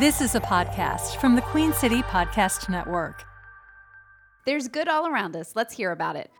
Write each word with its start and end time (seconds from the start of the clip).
This 0.00 0.20
is 0.20 0.34
a 0.34 0.40
podcast 0.40 1.20
from 1.20 1.36
the 1.36 1.40
Queen 1.40 1.72
City 1.72 2.02
Podcast 2.02 2.68
Network. 2.68 3.24
There's 4.44 4.66
good 4.66 4.88
all 4.88 5.06
around 5.06 5.36
us. 5.36 5.52
Let's 5.54 5.72
hear 5.72 5.92
about 5.92 6.16
it. 6.16 6.32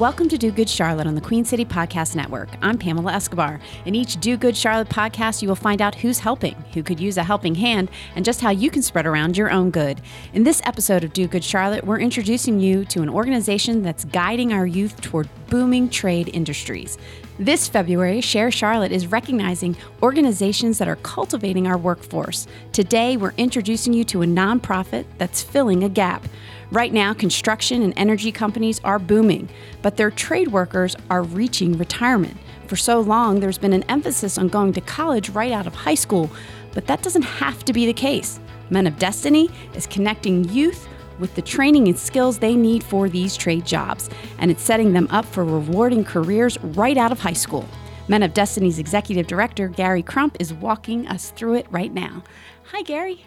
Welcome 0.00 0.30
to 0.30 0.38
Do 0.38 0.50
Good 0.50 0.70
Charlotte 0.70 1.06
on 1.06 1.14
the 1.14 1.20
Queen 1.20 1.44
City 1.44 1.62
Podcast 1.62 2.16
Network. 2.16 2.48
I'm 2.62 2.78
Pamela 2.78 3.12
Escobar. 3.12 3.60
In 3.84 3.94
each 3.94 4.16
Do 4.16 4.38
Good 4.38 4.56
Charlotte 4.56 4.88
podcast, 4.88 5.42
you 5.42 5.48
will 5.48 5.54
find 5.54 5.82
out 5.82 5.94
who's 5.94 6.18
helping, 6.18 6.54
who 6.72 6.82
could 6.82 6.98
use 6.98 7.18
a 7.18 7.22
helping 7.22 7.54
hand, 7.54 7.90
and 8.16 8.24
just 8.24 8.40
how 8.40 8.48
you 8.48 8.70
can 8.70 8.80
spread 8.80 9.04
around 9.04 9.36
your 9.36 9.50
own 9.50 9.70
good. 9.70 10.00
In 10.32 10.42
this 10.42 10.62
episode 10.64 11.04
of 11.04 11.12
Do 11.12 11.28
Good 11.28 11.44
Charlotte, 11.44 11.84
we're 11.84 12.00
introducing 12.00 12.58
you 12.60 12.86
to 12.86 13.02
an 13.02 13.10
organization 13.10 13.82
that's 13.82 14.06
guiding 14.06 14.54
our 14.54 14.66
youth 14.66 14.98
toward 15.02 15.28
booming 15.50 15.90
trade 15.90 16.30
industries. 16.32 16.96
This 17.38 17.68
February, 17.68 18.22
Share 18.22 18.50
Charlotte 18.50 18.92
is 18.92 19.06
recognizing 19.06 19.76
organizations 20.02 20.78
that 20.78 20.88
are 20.88 20.96
cultivating 20.96 21.66
our 21.66 21.76
workforce. 21.76 22.46
Today, 22.72 23.18
we're 23.18 23.34
introducing 23.36 23.92
you 23.92 24.04
to 24.04 24.22
a 24.22 24.26
nonprofit 24.26 25.04
that's 25.18 25.42
filling 25.42 25.84
a 25.84 25.90
gap. 25.90 26.26
Right 26.72 26.92
now, 26.92 27.12
construction 27.12 27.82
and 27.82 27.92
energy 27.96 28.30
companies 28.30 28.80
are 28.84 29.00
booming, 29.00 29.48
but 29.82 29.96
their 29.96 30.12
trade 30.12 30.48
workers 30.48 30.94
are 31.10 31.24
reaching 31.24 31.76
retirement. 31.76 32.36
For 32.68 32.76
so 32.76 33.00
long, 33.00 33.40
there's 33.40 33.58
been 33.58 33.72
an 33.72 33.82
emphasis 33.88 34.38
on 34.38 34.46
going 34.46 34.72
to 34.74 34.80
college 34.80 35.30
right 35.30 35.50
out 35.50 35.66
of 35.66 35.74
high 35.74 35.96
school, 35.96 36.30
but 36.72 36.86
that 36.86 37.02
doesn't 37.02 37.22
have 37.22 37.64
to 37.64 37.72
be 37.72 37.86
the 37.86 37.92
case. 37.92 38.38
Men 38.70 38.86
of 38.86 39.00
Destiny 39.00 39.50
is 39.74 39.88
connecting 39.88 40.44
youth 40.50 40.86
with 41.18 41.34
the 41.34 41.42
training 41.42 41.88
and 41.88 41.98
skills 41.98 42.38
they 42.38 42.54
need 42.54 42.84
for 42.84 43.08
these 43.08 43.36
trade 43.36 43.66
jobs, 43.66 44.08
and 44.38 44.48
it's 44.48 44.62
setting 44.62 44.92
them 44.92 45.08
up 45.10 45.24
for 45.24 45.44
rewarding 45.44 46.04
careers 46.04 46.56
right 46.62 46.96
out 46.96 47.10
of 47.10 47.18
high 47.18 47.32
school. 47.32 47.68
Men 48.06 48.22
of 48.22 48.32
Destiny's 48.32 48.78
executive 48.78 49.26
director, 49.26 49.66
Gary 49.66 50.04
Crump, 50.04 50.36
is 50.38 50.54
walking 50.54 51.08
us 51.08 51.32
through 51.32 51.54
it 51.54 51.66
right 51.70 51.92
now. 51.92 52.22
Hi, 52.66 52.82
Gary. 52.82 53.24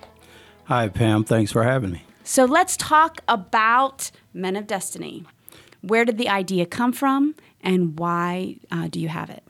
Hi, 0.64 0.88
Pam. 0.88 1.26
Thanks 1.26 1.52
for 1.52 1.64
having 1.64 1.92
me. 1.92 2.04
So 2.24 2.46
let's 2.46 2.78
talk 2.78 3.20
about 3.28 4.10
Men 4.34 4.56
of 4.56 4.66
Destiny. 4.66 5.26
Where 5.82 6.06
did 6.06 6.18
the 6.18 6.30
idea 6.30 6.66
come 6.66 6.94
from, 6.94 7.36
and 7.62 8.00
why 8.00 8.56
uh, 8.72 8.88
do 8.88 9.00
you 9.00 9.10
have 9.10 9.30
it? 9.30 9.44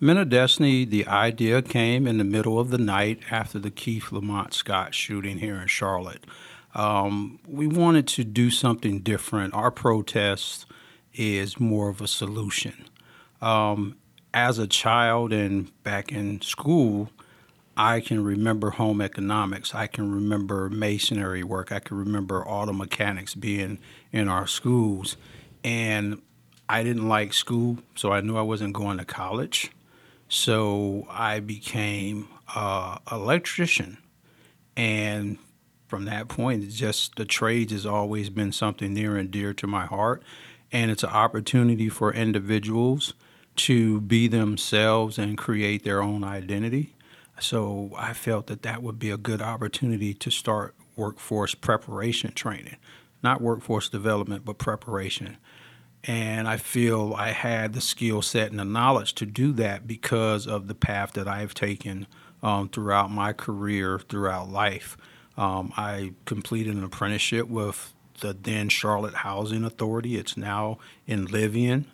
Men 0.00 0.16
of 0.16 0.28
Destiny, 0.28 0.84
the 0.84 1.06
idea 1.06 1.62
came 1.62 2.08
in 2.08 2.18
the 2.18 2.24
middle 2.24 2.58
of 2.58 2.70
the 2.70 2.78
night 2.78 3.20
after 3.30 3.60
the 3.60 3.70
Keith 3.70 4.10
Lamont 4.10 4.52
Scott 4.54 4.92
shooting 4.92 5.38
here 5.38 5.56
in 5.56 5.68
Charlotte. 5.68 6.26
Um, 6.74 7.38
we 7.46 7.68
wanted 7.68 8.08
to 8.08 8.24
do 8.24 8.50
something 8.50 9.00
different. 9.00 9.54
Our 9.54 9.70
protest 9.70 10.66
is 11.14 11.60
more 11.60 11.88
of 11.88 12.00
a 12.00 12.08
solution. 12.08 12.86
Um, 13.40 13.96
as 14.34 14.58
a 14.58 14.66
child 14.66 15.32
and 15.32 15.70
back 15.84 16.10
in 16.10 16.40
school, 16.40 17.10
I 17.82 18.00
can 18.00 18.22
remember 18.22 18.68
home 18.68 19.00
economics. 19.00 19.74
I 19.74 19.86
can 19.86 20.12
remember 20.12 20.68
masonry 20.68 21.42
work. 21.42 21.72
I 21.72 21.78
can 21.78 21.96
remember 21.96 22.46
auto 22.46 22.74
mechanics 22.74 23.34
being 23.34 23.78
in 24.12 24.28
our 24.28 24.46
schools. 24.46 25.16
And 25.64 26.20
I 26.68 26.82
didn't 26.82 27.08
like 27.08 27.32
school, 27.32 27.78
so 27.94 28.12
I 28.12 28.20
knew 28.20 28.36
I 28.36 28.42
wasn't 28.42 28.74
going 28.74 28.98
to 28.98 29.06
college. 29.06 29.70
So 30.28 31.06
I 31.08 31.40
became 31.40 32.28
an 32.54 32.98
electrician. 33.10 33.96
And 34.76 35.38
from 35.88 36.04
that 36.04 36.28
point, 36.28 36.68
just 36.68 37.16
the 37.16 37.24
trades 37.24 37.72
has 37.72 37.86
always 37.86 38.28
been 38.28 38.52
something 38.52 38.92
near 38.92 39.16
and 39.16 39.30
dear 39.30 39.54
to 39.54 39.66
my 39.66 39.86
heart. 39.86 40.22
And 40.70 40.90
it's 40.90 41.02
an 41.02 41.08
opportunity 41.08 41.88
for 41.88 42.12
individuals 42.12 43.14
to 43.56 44.02
be 44.02 44.28
themselves 44.28 45.16
and 45.16 45.38
create 45.38 45.82
their 45.82 46.02
own 46.02 46.24
identity. 46.24 46.92
So 47.40 47.92
I 47.96 48.12
felt 48.12 48.46
that 48.48 48.62
that 48.62 48.82
would 48.82 48.98
be 48.98 49.10
a 49.10 49.16
good 49.16 49.42
opportunity 49.42 50.14
to 50.14 50.30
start 50.30 50.74
workforce 50.96 51.54
preparation 51.54 52.32
training, 52.32 52.76
not 53.22 53.40
workforce 53.40 53.88
development, 53.88 54.44
but 54.44 54.58
preparation. 54.58 55.38
And 56.04 56.48
I 56.48 56.56
feel 56.56 57.14
I 57.14 57.30
had 57.30 57.72
the 57.72 57.80
skill 57.80 58.22
set 58.22 58.50
and 58.50 58.58
the 58.58 58.64
knowledge 58.64 59.14
to 59.16 59.26
do 59.26 59.52
that 59.54 59.86
because 59.86 60.46
of 60.46 60.68
the 60.68 60.74
path 60.74 61.12
that 61.12 61.28
I've 61.28 61.54
taken 61.54 62.06
um, 62.42 62.68
throughout 62.68 63.10
my 63.10 63.32
career, 63.32 63.98
throughout 63.98 64.50
life. 64.50 64.96
Um, 65.36 65.72
I 65.76 66.12
completed 66.24 66.74
an 66.74 66.84
apprenticeship 66.84 67.48
with 67.48 67.92
the 68.20 68.34
then 68.34 68.68
Charlotte 68.68 69.14
Housing 69.14 69.64
Authority. 69.64 70.16
It's 70.16 70.36
now 70.36 70.78
Inlivian. 71.08 71.84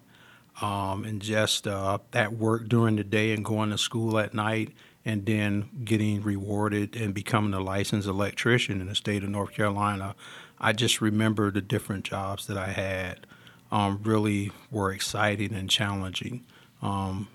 Um, 0.61 1.05
and 1.05 1.21
just 1.21 1.67
uh, 1.67 1.99
that 2.13 2.33
work 2.33 2.69
during 2.69 2.97
the 2.97 3.05
day 3.05 3.33
and 3.33 3.45
going 3.45 3.71
to 3.71 3.79
school 3.79 4.19
at 4.19 4.33
night 4.33 4.73
and 5.07 5.25
then 5.25 5.71
getting 5.85 6.21
rewarded 6.21 6.97
and 6.97 7.15
becoming 7.15 7.55
a 7.55 7.61
licensed 7.61 8.09
electrician 8.09 8.81
in 8.81 8.89
the 8.89 8.95
state 8.95 9.23
of 9.23 9.31
North 9.31 9.53
Carolina, 9.53 10.17
I 10.59 10.73
just 10.73 11.01
remember 11.01 11.53
the 11.53 11.61
different 11.61 12.05
jobs 12.05 12.49
that 12.49 12.59
I 12.59 12.73
had 12.73 13.25
um, 13.71 14.01
really 14.03 14.51
were 14.69 14.93
exciting 14.93 15.55
and 15.55 15.71
challenging, 15.71 16.45
um, 16.83 17.29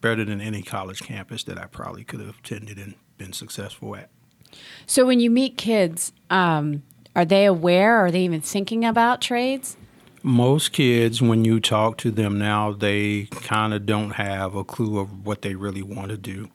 better 0.00 0.24
than 0.24 0.40
any 0.40 0.62
college 0.62 1.00
campus 1.00 1.42
that 1.44 1.58
I 1.58 1.66
probably 1.66 2.04
could 2.04 2.20
have 2.20 2.38
attended 2.38 2.78
and 2.78 2.94
been 3.18 3.32
successful 3.32 3.96
at. 3.96 4.08
So 4.86 5.04
when 5.04 5.18
you 5.18 5.30
meet 5.30 5.56
kids, 5.56 6.12
um, 6.30 6.84
are 7.16 7.24
they 7.24 7.44
aware? 7.44 7.96
Are 7.96 8.12
they 8.12 8.22
even 8.22 8.40
thinking 8.40 8.84
about 8.84 9.20
trades? 9.20 9.76
Most 10.22 10.70
kids, 10.72 11.20
when 11.20 11.44
you 11.44 11.58
talk 11.58 11.96
to 11.98 12.12
them 12.12 12.38
now, 12.38 12.72
they 12.72 13.24
kind 13.24 13.74
of 13.74 13.84
don't 13.84 14.12
have 14.12 14.54
a 14.54 14.62
clue 14.62 15.00
of 15.00 15.26
what 15.26 15.42
they 15.42 15.56
really 15.56 15.82
want 15.82 16.10
to 16.10 16.16
do. 16.16 16.50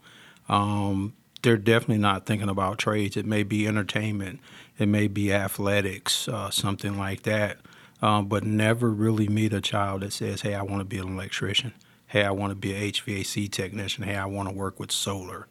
Um, 0.49 1.13
they're 1.41 1.57
definitely 1.57 1.99
not 1.99 2.25
thinking 2.25 2.49
about 2.49 2.79
trades. 2.79 3.15
It 3.15 3.25
may 3.25 3.43
be 3.43 3.67
entertainment, 3.67 4.39
it 4.77 4.87
may 4.87 5.07
be 5.07 5.31
athletics, 5.31 6.27
uh, 6.27 6.49
something 6.49 6.97
like 6.97 7.23
that. 7.23 7.57
Um, 8.01 8.27
but 8.27 8.43
never 8.43 8.89
really 8.89 9.29
meet 9.29 9.53
a 9.53 9.61
child 9.61 10.01
that 10.01 10.11
says, 10.11 10.41
"Hey, 10.41 10.53
I 10.53 10.63
want 10.63 10.81
to 10.81 10.85
be 10.85 10.97
an 10.97 11.13
electrician. 11.13 11.73
Hey, 12.07 12.23
I 12.23 12.31
want 12.31 12.51
to 12.51 12.55
be 12.55 12.73
an 12.73 12.81
HVAC 12.81 13.47
technician. 13.47 14.03
Hey, 14.03 14.15
I 14.15 14.25
want 14.25 14.49
to 14.49 14.55
work 14.55 14.79
with 14.79 14.91
solar." 14.91 15.47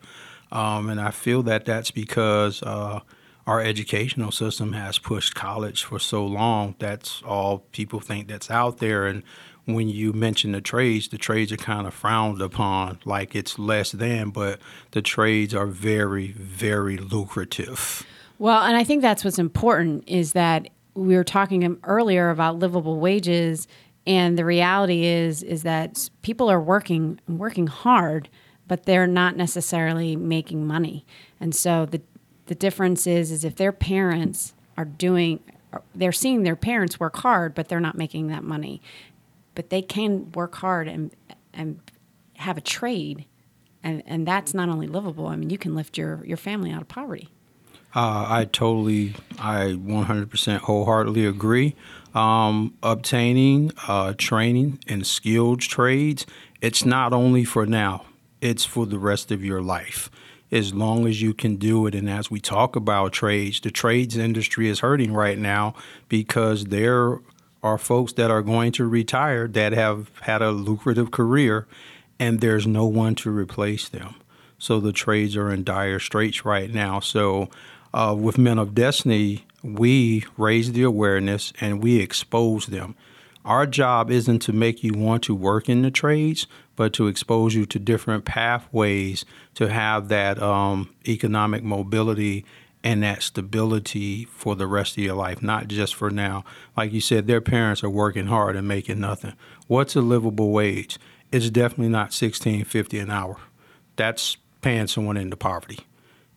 Um, 0.52 0.88
and 0.88 1.00
I 1.00 1.10
feel 1.10 1.42
that 1.44 1.64
that's 1.64 1.90
because 1.90 2.62
uh, 2.62 3.00
our 3.46 3.60
educational 3.60 4.30
system 4.30 4.72
has 4.72 4.98
pushed 4.98 5.34
college 5.34 5.84
for 5.84 5.98
so 5.98 6.24
long. 6.24 6.74
That's 6.78 7.22
all 7.22 7.60
people 7.72 8.00
think 8.00 8.28
that's 8.28 8.50
out 8.50 8.78
there, 8.78 9.06
and 9.06 9.22
when 9.66 9.88
you 9.88 10.12
mention 10.12 10.52
the 10.52 10.60
trades, 10.60 11.08
the 11.08 11.18
trades 11.18 11.50
are 11.50 11.56
kind 11.56 11.86
of 11.86 11.94
frowned 11.94 12.42
upon, 12.42 12.98
like 13.04 13.34
it's 13.34 13.58
less 13.58 13.92
than, 13.92 14.30
but 14.30 14.60
the 14.90 15.02
trades 15.02 15.54
are 15.54 15.66
very, 15.66 16.32
very 16.32 16.98
lucrative. 16.98 18.04
Well, 18.38 18.62
and 18.62 18.76
I 18.76 18.84
think 18.84 19.00
that's 19.00 19.24
what's 19.24 19.38
important 19.38 20.04
is 20.06 20.32
that 20.32 20.68
we 20.94 21.16
were 21.16 21.24
talking 21.24 21.78
earlier 21.84 22.30
about 22.30 22.58
livable 22.58 23.00
wages, 23.00 23.66
and 24.06 24.38
the 24.38 24.44
reality 24.44 25.06
is 25.06 25.42
is 25.42 25.62
that 25.62 26.10
people 26.22 26.50
are 26.50 26.60
working 26.60 27.20
working 27.26 27.66
hard, 27.66 28.28
but 28.68 28.84
they're 28.84 29.06
not 29.06 29.36
necessarily 29.36 30.14
making 30.14 30.66
money, 30.66 31.06
and 31.40 31.54
so 31.54 31.86
the 31.86 32.02
the 32.46 32.54
difference 32.54 33.06
is 33.06 33.30
is 33.30 33.44
if 33.44 33.56
their 33.56 33.72
parents 33.72 34.52
are 34.76 34.84
doing 34.84 35.40
they're 35.94 36.12
seeing 36.12 36.42
their 36.42 36.54
parents 36.54 37.00
work 37.00 37.16
hard, 37.16 37.54
but 37.54 37.68
they're 37.68 37.80
not 37.80 37.96
making 37.96 38.28
that 38.28 38.44
money 38.44 38.80
but 39.54 39.70
they 39.70 39.82
can 39.82 40.30
work 40.32 40.54
hard 40.56 40.88
and 40.88 41.14
and 41.52 41.80
have 42.36 42.56
a 42.58 42.60
trade, 42.60 43.24
and 43.82 44.02
and 44.06 44.26
that's 44.26 44.54
not 44.54 44.68
only 44.68 44.86
livable. 44.86 45.26
I 45.26 45.36
mean, 45.36 45.50
you 45.50 45.58
can 45.58 45.74
lift 45.74 45.96
your 45.96 46.24
your 46.24 46.36
family 46.36 46.70
out 46.70 46.82
of 46.82 46.88
poverty. 46.88 47.28
Uh, 47.94 48.26
I 48.28 48.44
totally, 48.46 49.14
I 49.38 49.76
100% 49.78 50.58
wholeheartedly 50.58 51.26
agree. 51.26 51.76
Um, 52.12 52.74
obtaining 52.82 53.70
uh, 53.86 54.14
training 54.18 54.80
in 54.88 55.04
skilled 55.04 55.60
trades, 55.60 56.26
it's 56.60 56.84
not 56.84 57.12
only 57.12 57.44
for 57.44 57.66
now, 57.66 58.06
it's 58.40 58.64
for 58.64 58.84
the 58.84 58.98
rest 58.98 59.30
of 59.30 59.44
your 59.44 59.62
life. 59.62 60.10
As 60.50 60.74
long 60.74 61.06
as 61.06 61.22
you 61.22 61.34
can 61.34 61.56
do 61.56 61.86
it. 61.86 61.94
And 61.94 62.08
as 62.08 62.30
we 62.30 62.40
talk 62.40 62.76
about 62.76 63.12
trades, 63.12 63.60
the 63.60 63.70
trades 63.70 64.16
industry 64.16 64.68
is 64.68 64.80
hurting 64.80 65.12
right 65.12 65.38
now 65.38 65.74
because 66.08 66.66
they're 66.66 67.20
are 67.64 67.78
folks 67.78 68.12
that 68.12 68.30
are 68.30 68.42
going 68.42 68.70
to 68.70 68.86
retire 68.86 69.48
that 69.48 69.72
have 69.72 70.12
had 70.20 70.42
a 70.42 70.50
lucrative 70.52 71.10
career 71.10 71.66
and 72.20 72.40
there's 72.40 72.66
no 72.66 72.84
one 72.84 73.14
to 73.16 73.30
replace 73.30 73.88
them. 73.88 74.14
So 74.58 74.78
the 74.78 74.92
trades 74.92 75.34
are 75.34 75.50
in 75.50 75.64
dire 75.64 75.98
straits 75.98 76.44
right 76.44 76.72
now. 76.72 77.00
So 77.00 77.48
uh, 77.92 78.14
with 78.16 78.38
Men 78.38 78.58
of 78.58 78.74
Destiny, 78.74 79.46
we 79.62 80.24
raise 80.36 80.72
the 80.72 80.82
awareness 80.82 81.54
and 81.58 81.82
we 81.82 82.00
expose 82.00 82.66
them. 82.66 82.94
Our 83.46 83.66
job 83.66 84.10
isn't 84.10 84.40
to 84.40 84.52
make 84.52 84.84
you 84.84 84.92
want 84.92 85.22
to 85.24 85.34
work 85.34 85.68
in 85.68 85.82
the 85.82 85.90
trades, 85.90 86.46
but 86.76 86.92
to 86.94 87.08
expose 87.08 87.54
you 87.54 87.66
to 87.66 87.78
different 87.78 88.24
pathways 88.24 89.24
to 89.54 89.68
have 89.68 90.08
that 90.08 90.42
um, 90.42 90.94
economic 91.08 91.62
mobility 91.62 92.44
and 92.84 93.02
that 93.02 93.22
stability 93.22 94.26
for 94.26 94.54
the 94.54 94.66
rest 94.68 94.96
of 94.96 95.02
your 95.02 95.16
life, 95.16 95.42
not 95.42 95.66
just 95.66 95.94
for 95.94 96.10
now. 96.10 96.44
Like 96.76 96.92
you 96.92 97.00
said, 97.00 97.26
their 97.26 97.40
parents 97.40 97.82
are 97.82 97.90
working 97.90 98.26
hard 98.26 98.54
and 98.54 98.68
making 98.68 99.00
nothing. 99.00 99.32
What's 99.66 99.96
a 99.96 100.02
livable 100.02 100.52
wage? 100.52 100.98
It's 101.32 101.50
definitely 101.50 101.88
not 101.88 102.12
sixteen 102.12 102.64
fifty 102.64 102.98
an 102.98 103.10
hour. 103.10 103.38
That's 103.96 104.36
paying 104.60 104.86
someone 104.86 105.16
into 105.16 105.36
poverty. 105.36 105.80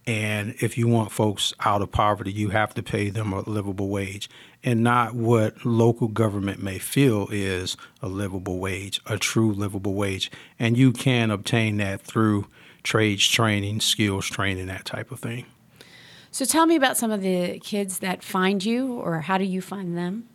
And 0.05 0.55
if 0.61 0.77
you 0.77 0.87
want 0.87 1.11
folks 1.11 1.53
out 1.59 1.81
of 1.81 1.91
poverty, 1.91 2.31
you 2.31 2.49
have 2.51 2.73
to 2.75 2.81
pay 2.81 3.09
them 3.09 3.33
a 3.33 3.41
livable 3.41 3.89
wage 3.89 4.29
and 4.63 4.81
not 4.81 5.13
what 5.13 5.65
local 5.65 6.07
government 6.07 6.63
may 6.63 6.79
feel 6.79 7.27
is 7.29 7.75
a 8.01 8.07
livable 8.07 8.59
wage, 8.59 9.01
a 9.05 9.17
true 9.17 9.51
livable 9.51 9.95
wage. 9.95 10.31
And 10.57 10.77
you 10.77 10.93
can 10.93 11.29
obtain 11.29 11.75
that 11.77 12.01
through 12.01 12.47
trades 12.83 13.27
training, 13.27 13.81
skills 13.81 14.27
training, 14.27 14.67
that 14.67 14.85
type 14.85 15.11
of 15.11 15.19
thing. 15.19 15.45
So 16.31 16.45
tell 16.45 16.65
me 16.65 16.75
about 16.75 16.97
some 16.97 17.11
of 17.11 17.21
the 17.21 17.59
kids 17.59 17.99
that 17.99 18.23
find 18.23 18.63
you, 18.63 18.93
or 18.93 19.21
how 19.21 19.37
do 19.37 19.45
you 19.45 19.61
find 19.61 19.97
them? 19.97 20.27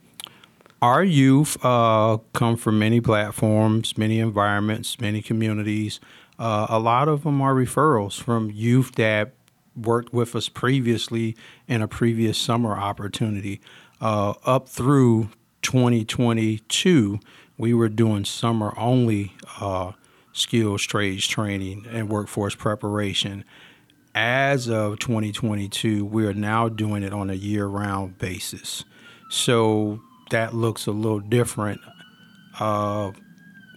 Our 0.80 1.04
youth 1.04 1.64
uh, 1.64 2.18
come 2.32 2.56
from 2.56 2.78
many 2.78 3.00
platforms, 3.00 3.96
many 3.96 4.18
environments, 4.18 5.00
many 5.00 5.22
communities. 5.22 6.00
Uh, 6.38 6.66
a 6.68 6.80
lot 6.80 7.06
of 7.08 7.22
them 7.22 7.40
are 7.40 7.54
referrals 7.54 8.20
from 8.20 8.50
youth 8.50 8.96
that 8.96 9.32
worked 9.76 10.12
with 10.12 10.34
us 10.34 10.48
previously 10.48 11.36
in 11.68 11.82
a 11.82 11.88
previous 11.88 12.36
summer 12.36 12.76
opportunity. 12.76 13.60
Uh, 14.00 14.34
up 14.44 14.68
through 14.68 15.28
2022, 15.62 17.20
we 17.56 17.72
were 17.72 17.88
doing 17.88 18.24
summer 18.24 18.74
only 18.76 19.36
uh, 19.60 19.92
skills 20.32 20.82
trades 20.82 21.26
training 21.26 21.86
and 21.90 22.08
workforce 22.08 22.54
preparation. 22.54 23.44
As 24.14 24.68
of 24.68 24.98
2022, 24.98 26.04
we 26.04 26.26
are 26.26 26.34
now 26.34 26.68
doing 26.68 27.02
it 27.02 27.14
on 27.14 27.30
a 27.30 27.34
year 27.34 27.66
round 27.66 28.18
basis. 28.18 28.84
So 29.30 30.02
that 30.30 30.54
looks 30.54 30.86
a 30.86 30.92
little 30.92 31.20
different. 31.20 31.80
Uh, 32.60 33.12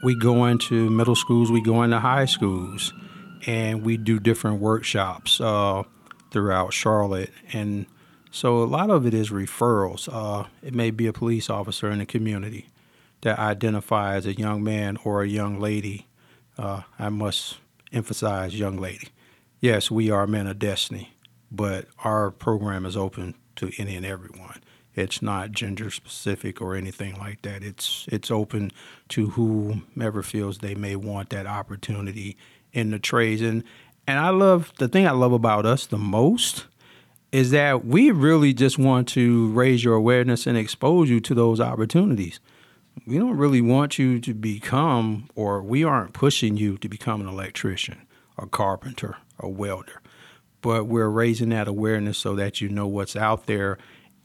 we 0.03 0.13
go 0.19 0.45
into 0.45 0.89
middle 0.89 1.15
schools, 1.15 1.51
we 1.51 1.61
go 1.61 1.83
into 1.83 1.99
high 1.99 2.25
schools 2.25 2.93
and 3.45 3.83
we 3.83 3.95
do 3.95 4.19
different 4.19 4.59
workshops 4.59 5.39
uh, 5.39 5.83
throughout 6.31 6.73
Charlotte. 6.73 7.31
And 7.53 7.85
so 8.29 8.61
a 8.61 8.65
lot 8.65 8.89
of 8.89 9.05
it 9.05 9.13
is 9.13 9.29
referrals. 9.29 10.09
Uh, 10.11 10.47
it 10.61 10.73
may 10.73 10.91
be 10.91 11.07
a 11.07 11.13
police 11.13 11.49
officer 11.49 11.89
in 11.89 11.99
the 11.99 12.05
community 12.05 12.67
that 13.21 13.39
identifies 13.39 14.25
a 14.25 14.33
young 14.33 14.63
man 14.63 14.97
or 15.05 15.23
a 15.23 15.27
young 15.27 15.61
lady. 15.61 16.07
Uh, 16.57 16.81
I 16.99 17.07
must 17.07 17.57
emphasize 17.93 18.59
young 18.59 18.77
lady. 18.77 19.07
Yes, 19.61 19.89
we 19.89 20.11
are 20.11 20.27
men 20.27 20.47
of 20.47 20.59
destiny, 20.59 21.15
but 21.51 21.87
our 22.03 22.31
program 22.31 22.85
is 22.85 22.97
open 22.97 23.35
to 23.55 23.71
any 23.77 23.95
and 23.95 24.05
everyone. 24.05 24.61
It's 24.95 25.21
not 25.21 25.51
gender 25.51 25.89
specific 25.91 26.61
or 26.61 26.75
anything 26.75 27.17
like 27.17 27.41
that. 27.41 27.63
It's 27.63 28.05
it's 28.11 28.31
open 28.31 28.71
to 29.09 29.31
whomever 29.31 30.23
feels 30.23 30.59
they 30.59 30.75
may 30.75 30.95
want 30.95 31.29
that 31.31 31.45
opportunity 31.45 32.37
in 32.71 32.91
the 32.91 32.99
trades. 32.99 33.41
And 33.41 33.63
and 34.07 34.19
I 34.19 34.29
love 34.29 34.71
the 34.77 34.87
thing 34.87 35.07
I 35.07 35.11
love 35.11 35.33
about 35.33 35.65
us 35.65 35.85
the 35.85 35.97
most 35.97 36.67
is 37.31 37.51
that 37.51 37.85
we 37.85 38.11
really 38.11 38.53
just 38.53 38.77
want 38.77 39.07
to 39.09 39.49
raise 39.51 39.83
your 39.83 39.95
awareness 39.95 40.47
and 40.47 40.57
expose 40.57 41.09
you 41.09 41.19
to 41.19 41.33
those 41.33 41.59
opportunities. 41.59 42.39
We 43.05 43.17
don't 43.17 43.35
really 43.35 43.59
want 43.59 43.99
you 43.99 44.21
to 44.21 44.33
become, 44.33 45.29
or 45.35 45.61
we 45.61 45.83
aren't 45.83 46.13
pushing 46.13 46.55
you 46.55 46.77
to 46.77 46.87
become 46.87 47.19
an 47.19 47.27
electrician, 47.27 48.07
a 48.37 48.47
carpenter, 48.47 49.17
a 49.39 49.47
welder, 49.47 50.01
but 50.61 50.85
we're 50.85 51.09
raising 51.09 51.49
that 51.49 51.67
awareness 51.67 52.17
so 52.17 52.35
that 52.35 52.61
you 52.61 52.69
know 52.69 52.87
what's 52.87 53.15
out 53.15 53.45
there 53.45 53.77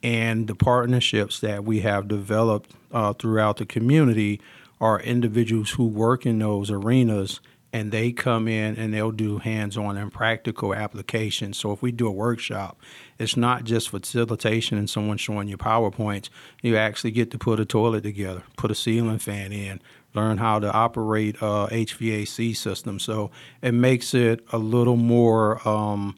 and 0.02 0.46
the 0.46 0.54
partnerships 0.54 1.40
that 1.40 1.64
we 1.64 1.80
have 1.80 2.08
developed 2.08 2.72
uh, 2.92 3.12
throughout 3.12 3.58
the 3.58 3.66
community 3.66 4.40
are 4.80 5.00
individuals 5.00 5.70
who 5.72 5.86
work 5.86 6.24
in 6.24 6.38
those 6.38 6.70
arenas 6.70 7.40
and 7.72 7.92
they 7.92 8.10
come 8.10 8.48
in 8.48 8.76
and 8.76 8.92
they'll 8.92 9.12
do 9.12 9.38
hands-on 9.38 9.96
and 9.96 10.12
practical 10.12 10.74
applications. 10.74 11.56
So 11.56 11.70
if 11.70 11.82
we 11.82 11.92
do 11.92 12.08
a 12.08 12.10
workshop, 12.10 12.80
it's 13.18 13.36
not 13.36 13.62
just 13.62 13.90
facilitation 13.90 14.76
and 14.76 14.90
someone 14.90 15.18
showing 15.18 15.46
you 15.46 15.56
PowerPoints. 15.56 16.30
You 16.62 16.76
actually 16.76 17.12
get 17.12 17.30
to 17.30 17.38
put 17.38 17.60
a 17.60 17.64
toilet 17.64 18.02
together, 18.02 18.42
put 18.56 18.72
a 18.72 18.74
ceiling 18.74 19.18
fan 19.18 19.52
in, 19.52 19.80
learn 20.14 20.38
how 20.38 20.58
to 20.58 20.72
operate 20.72 21.36
a 21.36 21.68
HVAC 21.70 22.56
system. 22.56 22.98
So 22.98 23.30
it 23.62 23.72
makes 23.72 24.14
it 24.14 24.44
a 24.52 24.58
little 24.58 24.96
more 24.96 25.66
um, 25.68 26.16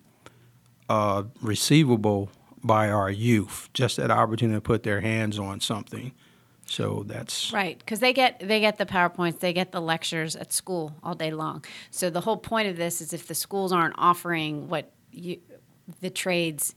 uh, 0.89 1.25
receivable 1.41 2.31
by 2.65 2.89
our 2.89 3.11
youth. 3.11 3.69
Just 3.75 3.97
that 3.97 4.11
opportunity 4.11 4.56
to 4.56 4.61
put 4.61 4.83
their 4.83 5.00
hands 5.00 5.39
on 5.39 5.61
something 5.61 6.12
so 6.73 7.05
that's 7.06 7.53
right 7.53 7.79
because 7.79 8.00
they 8.00 8.15
get 8.15 8.41
they 8.41 8.61
get 8.61 8.79
the 8.79 8.87
powerpoints, 8.87 9.41
they 9.41 9.53
get 9.53 9.73
the 9.73 9.81
lectures 9.81 10.35
at 10.37 10.53
school 10.53 10.94
all 11.03 11.15
day 11.15 11.31
long. 11.31 11.65
So 11.91 12.09
the 12.09 12.23
whole 12.23 12.39
point 12.39 12.69
of 12.69 12.77
this 12.77 13.00
is 13.03 13.12
if 13.12 13.27
the 13.27 13.35
schools 13.35 13.73
aren't 13.73 13.94
offering 13.99 14.69
what 14.69 14.91
you, 15.11 15.39
the 16.00 16.09
trades, 16.09 16.75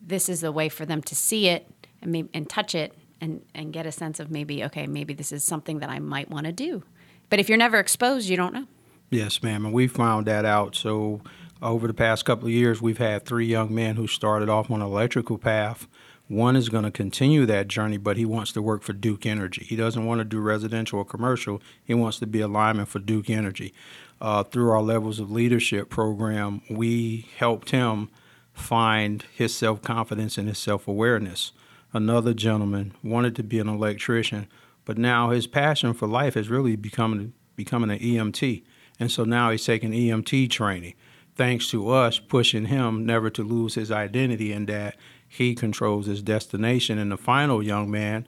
this 0.00 0.28
is 0.28 0.42
a 0.42 0.50
way 0.50 0.68
for 0.68 0.84
them 0.84 1.00
to 1.02 1.14
see 1.14 1.48
it 1.48 1.70
and 2.02 2.28
and 2.34 2.48
touch 2.48 2.74
it 2.74 2.92
and 3.20 3.42
and 3.54 3.72
get 3.72 3.86
a 3.86 3.92
sense 3.92 4.20
of 4.20 4.30
maybe 4.30 4.64
okay 4.64 4.86
maybe 4.86 5.14
this 5.14 5.32
is 5.32 5.44
something 5.44 5.78
that 5.78 5.90
I 5.90 5.98
might 5.98 6.30
want 6.30 6.46
to 6.46 6.52
do. 6.52 6.82
But 7.28 7.40
if 7.40 7.48
you're 7.48 7.58
never 7.58 7.78
exposed, 7.78 8.28
you 8.28 8.36
don't 8.36 8.54
know. 8.54 8.66
Yes, 9.10 9.42
ma'am, 9.42 9.64
and 9.64 9.74
we 9.74 9.86
found 9.86 10.26
that 10.26 10.44
out. 10.44 10.74
So 10.74 11.20
over 11.62 11.86
the 11.86 11.94
past 11.94 12.24
couple 12.24 12.46
of 12.46 12.52
years, 12.52 12.82
we've 12.82 12.98
had 12.98 13.24
three 13.24 13.46
young 13.46 13.74
men 13.74 13.96
who 13.96 14.06
started 14.06 14.48
off 14.48 14.70
on 14.70 14.80
an 14.80 14.86
electrical 14.86 15.38
path 15.38 15.86
one 16.28 16.56
is 16.56 16.68
going 16.68 16.82
to 16.82 16.90
continue 16.90 17.46
that 17.46 17.68
journey, 17.68 17.98
but 17.98 18.16
he 18.16 18.24
wants 18.24 18.52
to 18.52 18.62
work 18.62 18.82
for 18.82 18.92
Duke 18.92 19.26
Energy. 19.26 19.64
He 19.64 19.76
doesn't 19.76 20.04
want 20.04 20.18
to 20.18 20.24
do 20.24 20.40
residential 20.40 20.98
or 20.98 21.04
commercial. 21.04 21.62
He 21.84 21.94
wants 21.94 22.18
to 22.18 22.26
be 22.26 22.40
a 22.40 22.48
lineman 22.48 22.86
for 22.86 22.98
Duke 22.98 23.30
Energy. 23.30 23.72
Uh, 24.20 24.42
through 24.42 24.70
our 24.70 24.82
levels 24.82 25.20
of 25.20 25.30
leadership 25.30 25.88
program, 25.88 26.62
we 26.68 27.28
helped 27.36 27.70
him 27.70 28.08
find 28.52 29.24
his 29.34 29.54
self 29.54 29.82
confidence 29.82 30.36
and 30.36 30.48
his 30.48 30.58
self 30.58 30.88
awareness. 30.88 31.52
Another 31.96 32.34
gentleman 32.34 32.92
wanted 33.02 33.34
to 33.36 33.42
be 33.42 33.58
an 33.58 33.70
electrician, 33.70 34.48
but 34.84 34.98
now 34.98 35.30
his 35.30 35.46
passion 35.46 35.94
for 35.94 36.06
life 36.06 36.34
has 36.34 36.50
really 36.50 36.76
become 36.76 37.32
becoming 37.56 37.88
an 37.90 37.98
EMT. 37.98 38.64
And 39.00 39.10
so 39.10 39.24
now 39.24 39.50
he's 39.50 39.64
taking 39.64 39.92
EMT 39.92 40.50
training, 40.50 40.92
thanks 41.36 41.70
to 41.70 41.88
us 41.88 42.18
pushing 42.18 42.66
him 42.66 43.06
never 43.06 43.30
to 43.30 43.42
lose 43.42 43.76
his 43.76 43.90
identity 43.90 44.52
and 44.52 44.68
that 44.68 44.96
he 45.26 45.54
controls 45.54 46.04
his 46.04 46.20
destination. 46.20 46.98
And 46.98 47.10
the 47.10 47.16
final 47.16 47.62
young 47.62 47.90
man, 47.90 48.26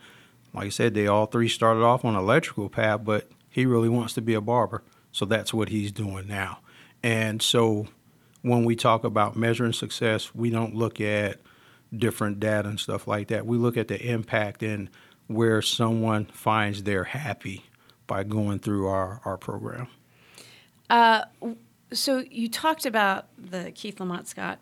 like 0.55 0.69
I 0.69 0.71
said, 0.71 0.95
they 0.95 1.07
all 1.07 1.27
three 1.27 1.47
started 1.47 1.83
off 1.83 2.07
on 2.07 2.17
electrical 2.17 2.71
path, 2.71 3.03
but 3.05 3.29
he 3.51 3.67
really 3.67 3.91
wants 3.91 4.15
to 4.15 4.23
be 4.23 4.33
a 4.33 4.41
barber. 4.41 4.83
So 5.13 5.27
that's 5.27 5.53
what 5.53 5.69
he's 5.69 5.93
doing 5.93 6.27
now. 6.27 6.61
And 7.03 7.43
so 7.43 7.89
when 8.41 8.65
we 8.65 8.77
talk 8.77 9.05
about 9.05 9.37
measuring 9.37 9.75
success, 9.75 10.35
we 10.35 10.49
don't 10.49 10.75
look 10.75 11.03
at 11.03 11.39
different 11.97 12.41
data 12.41 12.69
and 12.69 12.81
stuff 12.81 13.07
like 13.07 13.29
that. 13.29 13.47
We 13.47 13.57
look 13.57 13.77
at 13.77 13.89
the 13.89 14.01
impact 14.01 14.63
and 14.63 14.91
where 15.27 15.63
someone 15.63 16.27
finds 16.27 16.83
they're 16.83 17.05
happy 17.05 17.65
by 18.07 18.25
going 18.25 18.59
through 18.59 18.87
our, 18.89 19.21
our 19.25 19.37
program. 19.37 19.89
Uh, 20.89 21.25
so 21.93 22.25
you 22.31 22.49
talked 22.49 22.87
about 22.87 23.27
the 23.39 23.73
Keith 23.73 24.01
Lamont 24.01 24.27
Scott 24.27 24.59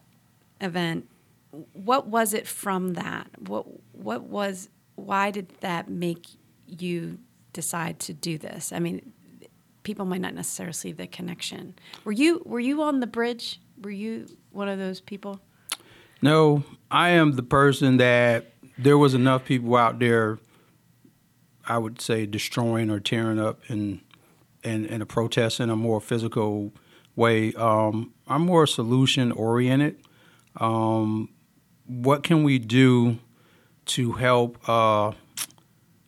event 0.61 1.09
what 1.73 2.07
was 2.09 2.35
it 2.35 2.47
from 2.47 2.95
that? 2.95 3.29
What 3.47 3.67
what 3.93 4.25
was 4.25 4.69
why 4.97 5.31
did 5.31 5.49
that 5.61 5.89
make 5.89 6.27
you 6.67 7.19
decide 7.53 7.99
to 8.01 8.13
do 8.13 8.39
this? 8.39 8.73
I 8.73 8.79
mean, 8.79 9.13
people 9.83 10.05
might 10.05 10.21
not 10.21 10.35
necessarily 10.35 10.73
see 10.73 10.93
the 10.93 11.07
connection. 11.07 11.75
Were 12.05 12.13
you 12.13 12.43
were 12.45 12.61
you 12.61 12.83
on 12.83 13.01
the 13.01 13.07
bridge? 13.07 13.61
Were 13.83 13.91
you 13.91 14.27
one 14.51 14.69
of 14.69 14.79
those 14.79 15.01
people? 15.01 15.41
No, 16.27 16.65
I 16.91 17.11
am 17.11 17.37
the 17.37 17.45
person 17.45 17.99
that 17.99 18.53
there 18.77 18.99
was 18.99 19.15
enough 19.15 19.45
people 19.45 19.77
out 19.77 20.01
there 20.01 20.39
I 21.69 21.79
would 21.79 22.01
say 22.01 22.27
destroying 22.27 22.91
or 22.91 22.99
tearing 22.99 23.39
up 23.39 23.61
in 23.69 24.01
in, 24.65 24.87
in 24.87 25.03
a 25.03 25.07
protest 25.07 25.61
in 25.61 25.71
a 25.71 25.77
more 25.77 26.01
physical 26.01 26.73
way. 27.15 27.53
Um, 27.55 28.13
I'm 28.27 28.43
more 28.43 28.67
solution 28.67 29.31
oriented. 29.31 29.99
Um, 30.57 31.29
what 31.87 32.25
can 32.25 32.43
we 32.43 32.59
do 32.59 33.19
to 33.87 34.13
help 34.13 34.69
uh, 34.69 35.13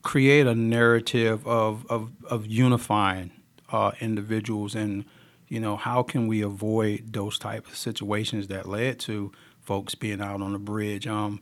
create 0.02 0.48
a 0.48 0.54
narrative 0.56 1.46
of, 1.46 1.86
of, 1.88 2.10
of 2.28 2.44
unifying 2.46 3.30
uh, 3.70 3.92
individuals 4.00 4.74
and 4.74 5.04
you 5.46 5.60
know 5.60 5.76
how 5.76 6.02
can 6.02 6.26
we 6.26 6.42
avoid 6.42 7.12
those 7.12 7.38
type 7.38 7.68
of 7.68 7.76
situations 7.76 8.48
that 8.48 8.68
led 8.68 8.98
to 8.98 9.30
folks 9.68 9.94
being 9.94 10.20
out 10.20 10.40
on 10.40 10.52
the 10.52 10.58
bridge 10.58 11.06
um, 11.06 11.40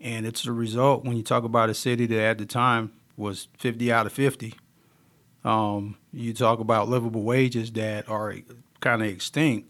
and 0.00 0.26
it's 0.26 0.44
a 0.46 0.52
result 0.52 1.04
when 1.04 1.16
you 1.16 1.22
talk 1.22 1.44
about 1.44 1.70
a 1.70 1.74
city 1.74 2.06
that 2.06 2.20
at 2.20 2.38
the 2.38 2.46
time 2.46 2.92
was 3.16 3.48
50 3.58 3.90
out 3.92 4.06
of 4.06 4.12
50 4.12 4.54
um, 5.44 5.96
you 6.12 6.34
talk 6.34 6.58
about 6.58 6.88
livable 6.88 7.22
wages 7.22 7.70
that 7.72 8.08
are 8.08 8.34
kind 8.80 9.02
of 9.02 9.08
extinct 9.08 9.68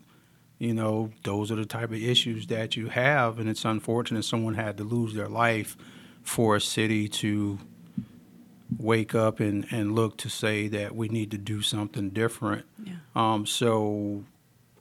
you 0.58 0.74
know, 0.74 1.10
those 1.22 1.52
are 1.52 1.56
the 1.56 1.64
type 1.64 1.90
of 1.90 2.02
issues 2.02 2.48
that 2.48 2.76
you 2.76 2.88
have, 2.88 3.38
and 3.38 3.48
it's 3.48 3.64
unfortunate 3.64 4.24
someone 4.24 4.54
had 4.54 4.76
to 4.78 4.84
lose 4.84 5.14
their 5.14 5.28
life 5.28 5.76
for 6.22 6.56
a 6.56 6.60
city 6.60 7.08
to 7.08 7.58
wake 8.76 9.14
up 9.14 9.38
and, 9.40 9.66
and 9.70 9.94
look 9.94 10.16
to 10.18 10.28
say 10.28 10.66
that 10.68 10.94
we 10.94 11.08
need 11.08 11.30
to 11.30 11.38
do 11.38 11.62
something 11.62 12.10
different. 12.10 12.66
Yeah. 12.82 12.94
Um, 13.14 13.46
so, 13.46 14.24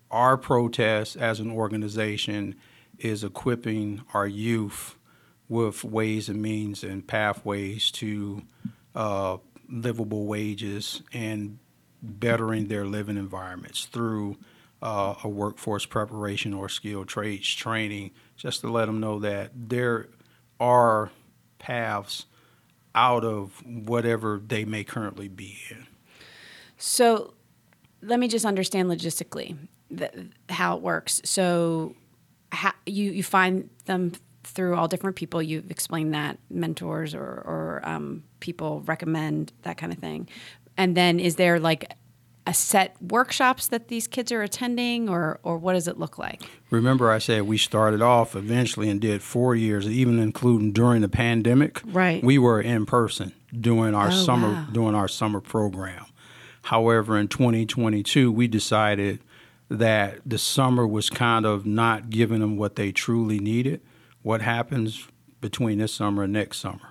our 0.10 0.36
protest 0.36 1.15
as 1.15 1.39
an 1.39 1.51
organization 1.51 2.55
is 3.00 3.24
equipping 3.24 4.01
our 4.13 4.27
youth 4.27 4.96
with 5.50 5.84
ways 5.84 6.30
and 6.30 6.42
means 6.42 6.84
and 6.84 7.08
pathways 7.08 7.92
to 7.92 8.44
uh, 8.96 9.38
livable 9.70 10.25
wages 10.25 11.01
and 11.13 11.60
bettering 12.01 12.68
their 12.68 12.86
living 12.86 13.18
environments 13.18 13.86
through 13.86 14.38
uh, 14.82 15.16
a 15.24 15.30
workforce 15.30 15.86
preparation 15.86 16.54
or 16.54 16.70
skilled 16.70 17.08
trades 17.08 17.54
training, 17.54 18.12
just 18.36 18.62
to 18.62 18.70
let 18.70 18.86
them 18.86 19.00
know 19.00 19.20
that 19.20 19.51
there 19.56 20.08
are 20.60 21.12
paths 21.60 22.25
out 22.94 23.24
of 23.24 23.63
whatever 23.66 24.42
they 24.46 24.66
may 24.66 24.84
currently 24.84 25.27
be 25.27 25.58
in. 25.70 25.88
So 26.77 27.34
let 28.01 28.20
me 28.20 28.27
just 28.27 28.46
understand 28.46 28.89
logistically 28.89 29.58
how 30.50 30.75
it 30.75 30.82
works. 30.82 31.22
So 31.24 31.96
how, 32.51 32.74
you, 32.86 33.12
you 33.12 33.24
find 33.24 33.70
them 33.86 34.13
through 34.44 34.75
all 34.75 34.88
different 34.88 35.16
people. 35.16 35.42
You've 35.42 35.70
explained 35.70 36.13
that 36.13 36.38
mentors 36.50 37.13
or, 37.13 37.22
or 37.22 37.82
um, 37.84 38.24
people 38.39 38.82
recommend 38.86 39.51
that 39.63 39.77
kind 39.77 39.92
of 39.92 40.00
thing. 40.00 40.30
And 40.77 40.96
then 40.96 41.20
is 41.20 41.36
there 41.36 41.60
like 41.60 41.92
a 42.46 42.54
set 42.54 42.96
workshops 43.01 43.68
that 43.68 43.89
these 43.89 44.08
kids 44.08 44.32
are 44.32 44.42
attending 44.42 45.10
or, 45.10 45.38
or 45.44 45.58
what 45.58 45.74
does 45.74 45.86
it 45.89 46.00
look 46.00 46.18
like? 46.18 46.42
Remember, 46.70 47.12
I 47.12 47.18
said 47.18 47.44
we 47.44 47.58
started 47.58 48.01
off 48.01 48.38
eventually 48.38 48.89
and 48.89 49.01
did 49.01 49.22
four 49.22 49.54
years, 49.54 49.86
even 49.89 50.18
including 50.20 50.72
during 50.72 51.01
the 51.01 51.10
pandemic. 51.10 51.82
Right. 51.86 52.24
We 52.24 52.38
were 52.38 52.62
in 52.62 52.86
person 52.86 53.34
doing 53.60 53.94
our 53.94 54.08
Oh, 54.08 54.12
summer 54.12 54.48
wow. 54.50 54.68
doing 54.72 54.96
our 54.96 55.10
summer 55.10 55.42
program. 55.42 56.06
However, 56.63 57.18
in 57.18 57.27
2022, 57.27 58.32
we 58.32 58.48
decided 58.48 59.20
that 59.69 60.19
the 60.25 60.38
summer 60.38 60.88
was 60.88 61.09
kind 61.09 61.45
of 61.45 61.65
not 61.65 62.09
giving 62.09 62.39
them 62.39 62.57
what 62.57 62.75
they 62.75 62.91
truly 62.91 63.39
needed. 63.39 63.81
What 64.21 64.41
happens 64.41 65.07
between 65.41 65.79
this 65.79 65.93
summer 65.93 66.24
and 66.24 66.33
next 66.33 66.59
summer? 66.59 66.89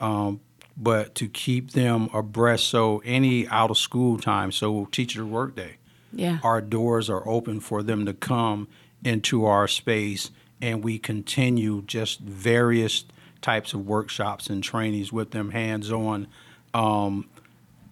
Um, 0.00 0.40
but 0.76 1.14
to 1.16 1.28
keep 1.28 1.70
them 1.72 2.10
abreast, 2.12 2.66
so 2.68 3.00
any 3.04 3.46
out 3.48 3.70
of 3.70 3.78
school 3.78 4.18
time, 4.18 4.52
so 4.52 4.86
teacher 4.86 5.24
workday, 5.24 5.76
Yeah. 6.12 6.38
our 6.42 6.60
doors 6.60 7.08
are 7.08 7.26
open 7.28 7.60
for 7.60 7.82
them 7.82 8.04
to 8.06 8.12
come 8.12 8.68
into 9.04 9.44
our 9.44 9.68
space 9.68 10.30
and 10.60 10.82
we 10.82 10.98
continue 10.98 11.82
just 11.86 12.20
various 12.20 13.04
types 13.40 13.74
of 13.74 13.86
workshops 13.86 14.48
and 14.48 14.62
trainings 14.64 15.12
with 15.12 15.30
them 15.32 15.50
hands 15.50 15.92
on 15.92 16.26
um, 16.72 17.26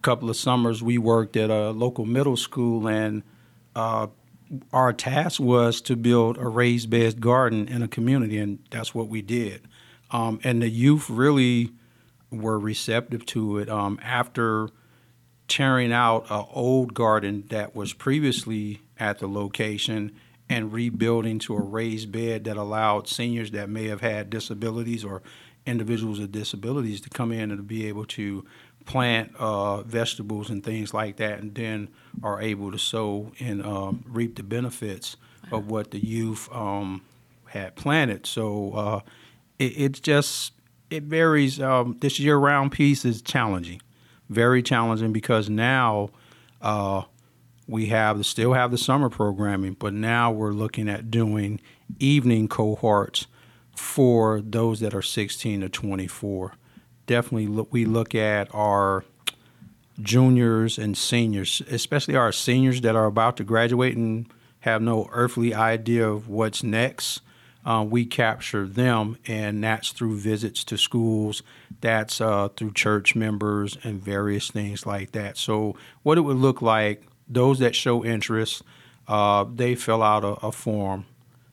couple 0.00 0.28
of 0.28 0.36
summers 0.36 0.82
we 0.82 0.98
worked 0.98 1.36
at 1.36 1.50
a 1.50 1.70
local 1.70 2.04
middle 2.04 2.36
school 2.36 2.88
and 2.88 3.22
uh, 3.74 4.08
our 4.72 4.92
task 4.92 5.40
was 5.40 5.80
to 5.82 5.96
build 5.96 6.36
a 6.38 6.46
raised 6.46 6.90
bed 6.90 7.20
garden 7.20 7.68
in 7.68 7.82
a 7.82 7.88
community 7.88 8.38
and 8.38 8.58
that's 8.70 8.94
what 8.94 9.08
we 9.08 9.22
did. 9.22 9.62
Um, 10.10 10.40
and 10.44 10.60
the 10.60 10.68
youth 10.68 11.08
really 11.08 11.72
were 12.30 12.58
receptive 12.58 13.24
to 13.26 13.58
it 13.58 13.68
um, 13.68 13.98
after 14.02 14.68
tearing 15.48 15.92
out 15.92 16.30
an 16.30 16.44
old 16.52 16.94
garden 16.94 17.44
that 17.50 17.74
was 17.74 17.92
previously 17.92 18.82
at 18.98 19.18
the 19.18 19.26
location 19.26 20.12
and 20.48 20.72
rebuilding 20.72 21.38
to 21.38 21.54
a 21.54 21.60
raised 21.60 22.12
bed 22.12 22.44
that 22.44 22.56
allowed 22.56 23.08
seniors 23.08 23.50
that 23.52 23.68
may 23.68 23.86
have 23.86 24.00
had 24.00 24.30
disabilities 24.30 25.04
or 25.04 25.22
individuals 25.66 26.18
with 26.18 26.32
disabilities 26.32 27.00
to 27.00 27.08
come 27.08 27.32
in 27.32 27.50
and 27.50 27.66
be 27.66 27.86
able 27.86 28.04
to 28.04 28.44
plant 28.84 29.32
uh, 29.38 29.82
vegetables 29.82 30.50
and 30.50 30.62
things 30.64 30.92
like 30.92 31.16
that, 31.16 31.40
and 31.40 31.54
then 31.54 31.88
are 32.22 32.40
able 32.40 32.72
to 32.72 32.78
sow 32.78 33.32
and 33.40 33.64
um, 33.64 34.04
reap 34.08 34.36
the 34.36 34.42
benefits 34.42 35.16
of 35.50 35.68
what 35.70 35.90
the 35.90 36.04
youth 36.04 36.48
um, 36.52 37.02
had 37.46 37.76
planted. 37.76 38.26
So 38.26 38.72
uh, 38.72 39.00
it, 39.58 39.72
it's 39.76 40.00
just 40.00 40.52
it 40.90 41.04
varies. 41.04 41.60
Um, 41.60 41.96
this 42.00 42.18
year-round 42.18 42.72
piece 42.72 43.04
is 43.04 43.22
challenging, 43.22 43.80
very 44.28 44.62
challenging 44.62 45.12
because 45.12 45.48
now 45.48 46.10
uh, 46.60 47.02
we 47.66 47.86
have 47.86 48.24
still 48.26 48.52
have 48.52 48.70
the 48.70 48.78
summer 48.78 49.08
programming, 49.08 49.74
but 49.74 49.92
now 49.92 50.30
we're 50.30 50.52
looking 50.52 50.88
at 50.88 51.10
doing 51.10 51.60
evening 51.98 52.48
cohorts 52.48 53.26
for 53.74 54.40
those 54.40 54.80
that 54.80 54.94
are 54.94 55.02
16 55.02 55.60
to 55.60 55.68
24. 55.68 56.52
Definitely, 57.06 57.48
look, 57.48 57.72
we 57.72 57.84
look 57.84 58.14
at 58.14 58.52
our 58.54 59.04
juniors 60.00 60.78
and 60.78 60.96
seniors, 60.96 61.62
especially 61.70 62.16
our 62.16 62.32
seniors 62.32 62.80
that 62.82 62.96
are 62.96 63.06
about 63.06 63.36
to 63.36 63.44
graduate 63.44 63.96
and 63.96 64.26
have 64.60 64.80
no 64.80 65.08
earthly 65.12 65.54
idea 65.54 66.08
of 66.08 66.28
what's 66.28 66.62
next. 66.62 67.20
Uh, 67.64 67.84
we 67.88 68.04
capture 68.04 68.66
them, 68.66 69.16
and 69.26 69.62
that's 69.62 69.90
through 69.90 70.16
visits 70.16 70.64
to 70.64 70.76
schools, 70.76 71.42
that's 71.80 72.20
uh, 72.20 72.48
through 72.56 72.72
church 72.72 73.14
members, 73.14 73.78
and 73.84 74.02
various 74.02 74.50
things 74.50 74.84
like 74.84 75.12
that. 75.12 75.36
So, 75.36 75.76
what 76.02 76.18
it 76.18 76.22
would 76.22 76.38
look 76.38 76.60
like, 76.60 77.04
those 77.28 77.60
that 77.60 77.76
show 77.76 78.04
interest, 78.04 78.62
uh, 79.06 79.44
they 79.44 79.76
fill 79.76 80.02
out 80.02 80.24
a, 80.24 80.46
a 80.46 80.50
form, 80.50 81.06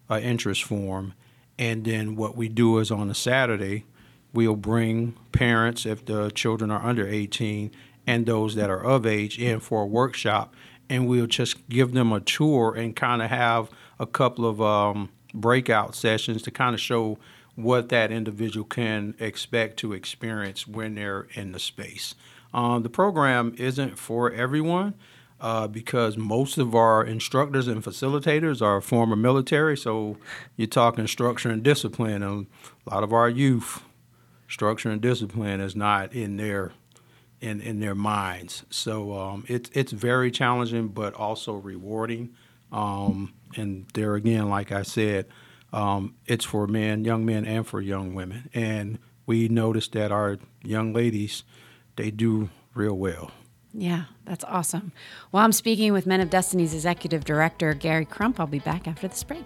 an 0.10 0.24
interest 0.24 0.64
form, 0.64 1.14
and 1.60 1.86
then 1.86 2.16
what 2.16 2.36
we 2.36 2.50
do 2.50 2.80
is 2.80 2.90
on 2.90 3.10
a 3.12 3.16
Saturday, 3.16 3.86
we'll 4.34 4.56
bring 4.56 5.16
parents 5.32 5.86
if 5.86 6.06
the 6.06 6.30
children 6.32 6.72
are 6.72 6.86
under 6.86 7.08
18 7.08 7.72
and 8.06 8.26
those 8.26 8.56
that 8.56 8.70
are 8.70 8.84
of 8.84 9.06
age 9.06 9.40
in 9.40 9.60
for 9.60 9.84
a 9.84 9.88
workshop 9.88 10.54
and 10.90 11.08
we'll 11.08 11.28
just 11.28 11.68
give 11.70 11.94
them 11.94 12.12
a 12.12 12.20
tour 12.20 12.74
and 12.76 12.96
kind 12.96 13.22
of 13.22 13.30
have 13.30 13.70
a 14.00 14.06
couple 14.06 14.46
of 14.46 14.62
um, 14.62 15.10
breakout 15.34 15.96
sessions 15.96 16.42
to 16.42 16.52
kind 16.52 16.74
of 16.74 16.82
show 16.82 17.18
what 17.56 17.90
that 17.90 18.12
individual 18.12 18.66
can 18.66 19.14
expect 19.20 19.78
to 19.78 19.94
experience 19.94 20.68
when 20.68 20.96
they're 20.96 21.28
in 21.34 21.52
the 21.52 21.60
space. 21.60 22.16
Um, 22.54 22.84
the 22.84 22.90
program 22.90 23.54
isn't 23.58 24.00
for 24.00 24.32
everyone 24.32 24.96
uh, 25.40 25.68
because 25.68 26.18
most 26.18 26.58
of 26.58 26.74
our 26.74 27.04
instructors 27.06 27.68
and 27.68 27.84
facilitators 27.84 28.62
are 28.62 28.82
former 28.82 29.16
military, 29.16 29.78
so 29.78 30.18
you're 30.58 30.68
talking 30.68 31.06
structure 31.06 31.50
and 31.50 31.62
discipline, 31.62 32.24
and 32.24 32.48
a 32.88 32.90
lot 32.90 33.04
of 33.04 33.14
our 33.14 33.30
youth 33.30 33.84
structure 34.50 34.90
and 34.90 35.02
discipline 35.02 35.62
is 35.62 35.76
not 35.76 36.14
in 36.14 36.38
their 36.38 36.74
in, 37.42 37.62
in 37.62 37.80
their 37.80 37.96
minds. 37.96 38.66
So 38.70 39.14
um, 39.14 39.46
it's 39.48 39.70
it's 39.74 39.92
very 39.92 40.32
challenging, 40.32 40.90
but 40.90 41.14
also 41.14 41.54
rewarding. 41.54 42.36
Um, 42.72 43.34
and 43.56 43.88
there 43.94 44.16
again, 44.16 44.50
like 44.50 44.72
I 44.72 44.84
said, 44.84 45.28
um, 45.72 46.16
it's 46.26 46.46
for 46.46 46.68
men, 46.68 47.06
young 47.06 47.26
men, 47.26 47.46
and 47.46 47.66
for 47.66 47.82
young 47.82 48.14
women. 48.14 48.50
And 48.54 49.00
we 49.26 49.48
noticed 49.48 49.94
that 49.94 50.12
our 50.12 50.38
young 50.64 50.94
ladies, 50.94 51.44
they 51.96 52.12
do 52.12 52.50
real 52.74 52.96
well. 52.96 53.32
Yeah, 53.74 54.06
that's 54.26 54.44
awesome. 54.46 54.92
Well, 55.32 55.44
I'm 55.44 55.52
speaking 55.52 55.94
with 55.94 56.08
Men 56.08 56.22
of 56.22 56.30
Destiny's 56.30 56.74
executive 56.74 57.24
director, 57.24 57.74
Gary 57.76 58.06
Crump. 58.06 58.40
I'll 58.40 58.48
be 58.48 58.60
back 58.60 58.88
after 58.88 59.08
this 59.08 59.24
break. 59.24 59.46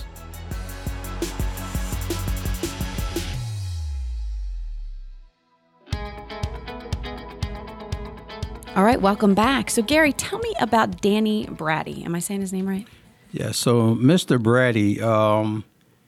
All 8.73 8.85
right, 8.85 9.01
welcome 9.01 9.35
back. 9.35 9.69
So, 9.69 9.81
Gary, 9.81 10.13
tell 10.13 10.39
me 10.39 10.53
about 10.61 11.01
Danny 11.01 11.45
Brady. 11.45 12.05
Am 12.05 12.15
I 12.15 12.19
saying 12.19 12.39
his 12.39 12.53
name 12.53 12.65
right? 12.65 12.87
Yeah, 13.31 13.51
so 13.51 13.95
Mr. 13.95 14.41
Brady, 14.41 15.01
um, 15.01 15.65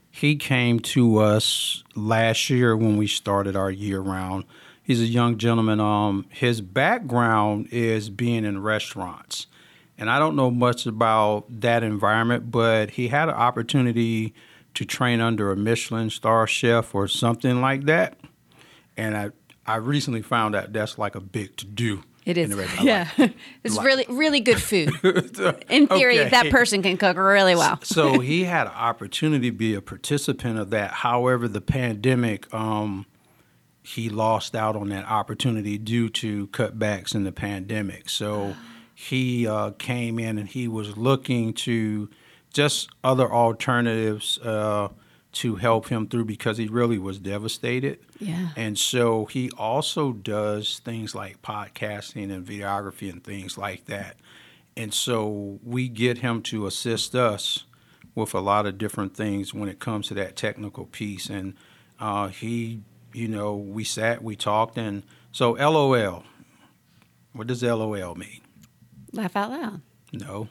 he 0.10 0.38
came 0.38 0.80
to 0.80 1.18
us 1.18 1.84
last 1.94 2.50
year 2.50 2.78
when 2.78 2.96
we 2.96 3.06
started 3.06 3.58
our 3.58 3.70
year 3.70 4.00
round. 4.00 4.46
He's 4.82 5.02
a 5.02 5.06
young 5.06 5.38
gentleman. 5.38 5.82
Um, 5.82 6.26
his 6.30 6.62
background 6.62 7.68
is 7.70 8.10
being 8.10 8.46
in 8.46 8.62
restaurants, 8.62 9.48
and 9.98 10.10
I 10.10 10.18
don't 10.18 10.38
know 10.38 10.50
much 10.50 10.86
about 10.86 11.44
that 11.50 11.84
environment, 11.84 12.50
but 12.50 12.92
he 12.92 13.10
had 13.10 13.28
an 13.28 13.36
opportunity 13.36 14.34
to 14.76 14.86
train 14.86 15.20
under 15.20 15.52
a 15.52 15.58
Michelin 15.58 16.10
star 16.10 16.48
chef 16.48 16.96
or 16.96 17.10
something 17.10 17.60
like 17.60 17.84
that. 17.88 18.18
And 18.96 19.18
I 19.18 19.32
I 19.66 19.76
recently 19.76 20.22
found 20.22 20.56
out 20.56 20.72
that's 20.72 20.98
like 20.98 21.16
a 21.16 21.22
big 21.22 21.58
to 21.58 21.66
do. 21.66 22.04
It 22.26 22.38
is. 22.38 22.46
in 22.50 22.58
the 22.58 22.64
restaurant. 22.64 22.86
Yeah. 22.88 23.10
it's 23.64 23.76
like- 23.76 23.86
really, 23.86 24.06
really 24.10 24.40
good 24.40 24.62
food. 24.62 24.90
In 25.70 25.88
theory, 25.88 26.20
Okay. 26.22 26.30
that 26.30 26.50
person 26.50 26.82
can 26.82 26.96
cook 26.98 27.18
really 27.18 27.56
well. 27.56 27.80
so 27.84 28.20
he 28.20 28.46
had 28.46 28.68
an 28.68 28.74
opportunity 28.74 29.52
to 29.52 29.56
be 29.58 29.74
a 29.76 29.82
participant 29.82 30.58
of 30.58 30.70
that. 30.70 30.92
However, 30.92 31.48
the 31.48 31.62
pandemic, 31.62 32.52
um, 32.54 33.06
he 33.82 34.10
lost 34.10 34.56
out 34.56 34.76
on 34.78 34.90
that 34.90 35.06
opportunity 35.06 35.78
due 35.78 36.08
to 36.10 36.48
cutbacks 36.48 37.14
in 37.14 37.26
the 37.26 37.34
pandemic. 37.34 38.10
So 38.10 38.56
he 38.96 39.46
uh, 39.48 39.72
came 39.72 40.18
in 40.20 40.38
and 40.38 40.48
he 40.48 40.68
was 40.70 40.96
looking 40.96 41.54
to 41.54 42.10
just 42.54 42.88
other 43.04 43.30
alternatives 43.32 44.38
uh, 44.40 44.88
to 45.34 45.56
help 45.56 45.90
him 45.90 46.08
through 46.08 46.26
because 46.26 46.58
he 46.58 46.68
really 46.68 46.98
was 47.00 47.20
devastated. 47.20 48.00
Yeah. 48.20 48.50
And 48.56 48.78
so 48.78 49.26
he 49.26 49.50
also 49.58 50.12
does 50.14 50.80
things 50.86 51.14
like 51.16 51.42
podcasting 51.42 52.32
and 52.32 52.46
videography 52.46 53.12
and 53.12 53.24
things 53.24 53.58
like 53.58 53.86
that. 53.86 54.18
And 54.78 54.94
so 54.94 55.60
we 55.64 55.88
get 55.90 56.20
him 56.20 56.42
to 56.44 56.66
assist 56.68 57.16
us 57.16 57.66
with 58.16 58.34
a 58.34 58.40
lot 58.40 58.66
of 58.66 58.78
different 58.78 59.16
things 59.16 59.54
when 59.54 59.70
it 59.70 59.80
comes 59.80 60.08
to 60.08 60.14
that 60.16 60.36
technical 60.36 60.86
piece. 60.86 61.30
And 61.30 61.56
uh, 62.00 62.28
he, 62.28 62.82
you 63.12 63.28
know, 63.28 63.56
we 63.56 63.84
sat, 63.84 64.24
we 64.24 64.36
talked, 64.36 64.78
and 64.78 65.04
so 65.32 65.52
LOL. 65.54 66.24
What 67.34 67.48
does 67.48 67.64
LOL 67.64 68.16
mean? 68.16 68.42
Laugh 69.12 69.36
out 69.36 69.50
loud. 69.52 69.82
No, 70.12 70.48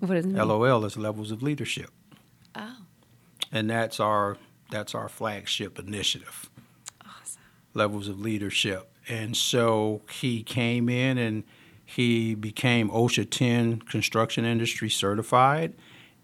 What 0.00 0.08
does 0.14 0.24
it 0.24 0.28
mean? 0.28 0.36
LOL 0.48 0.84
is 0.84 0.96
levels 0.96 1.30
of 1.30 1.40
leadership, 1.42 1.90
Oh, 2.56 2.76
and 3.54 3.70
that's 3.70 4.00
our 4.00 4.36
that's 4.70 4.94
our 4.94 5.08
flagship 5.08 5.78
initiative. 5.78 6.50
awesome. 7.02 7.40
levels 7.72 8.08
of 8.08 8.20
leadership. 8.20 8.90
And 9.08 9.36
so 9.36 10.02
he 10.10 10.42
came 10.42 10.88
in 10.88 11.16
and 11.16 11.44
he 11.84 12.34
became 12.34 12.90
OSHA 12.90 13.30
10 13.30 13.80
construction 13.82 14.44
industry 14.44 14.90
certified 14.90 15.74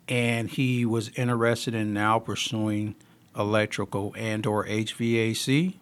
and 0.09 0.51
he 0.51 0.85
was 0.85 1.11
interested 1.11 1.75
in 1.75 1.95
now 1.95 2.19
pursuing 2.19 2.97
electrical 3.37 4.13
and 4.19 4.45
or 4.45 4.67
HVAC. 4.67 5.75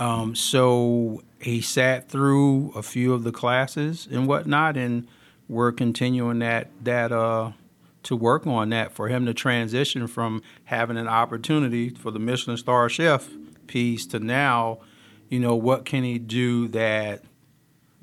Um, 0.00 0.34
so 0.34 1.22
he 1.40 1.60
sat 1.60 2.08
through 2.08 2.72
a 2.74 2.82
few 2.82 3.12
of 3.12 3.22
the 3.22 3.30
classes 3.30 4.08
and 4.10 4.26
whatnot, 4.26 4.76
and 4.76 5.06
we're 5.48 5.72
continuing 5.72 6.40
that 6.40 6.68
that 6.82 7.12
uh, 7.12 7.52
to 8.04 8.16
work 8.16 8.46
on 8.46 8.70
that 8.70 8.92
for 8.92 9.08
him 9.08 9.26
to 9.26 9.34
transition 9.34 10.06
from 10.06 10.42
having 10.64 10.96
an 10.96 11.08
opportunity 11.08 11.90
for 11.90 12.10
the 12.10 12.18
Michelin 12.18 12.56
star 12.56 12.88
chef 12.88 13.28
piece 13.66 14.06
to 14.06 14.18
now, 14.18 14.78
you 15.28 15.38
know, 15.38 15.54
what 15.54 15.84
can 15.84 16.02
he 16.02 16.18
do 16.18 16.68
that 16.68 17.22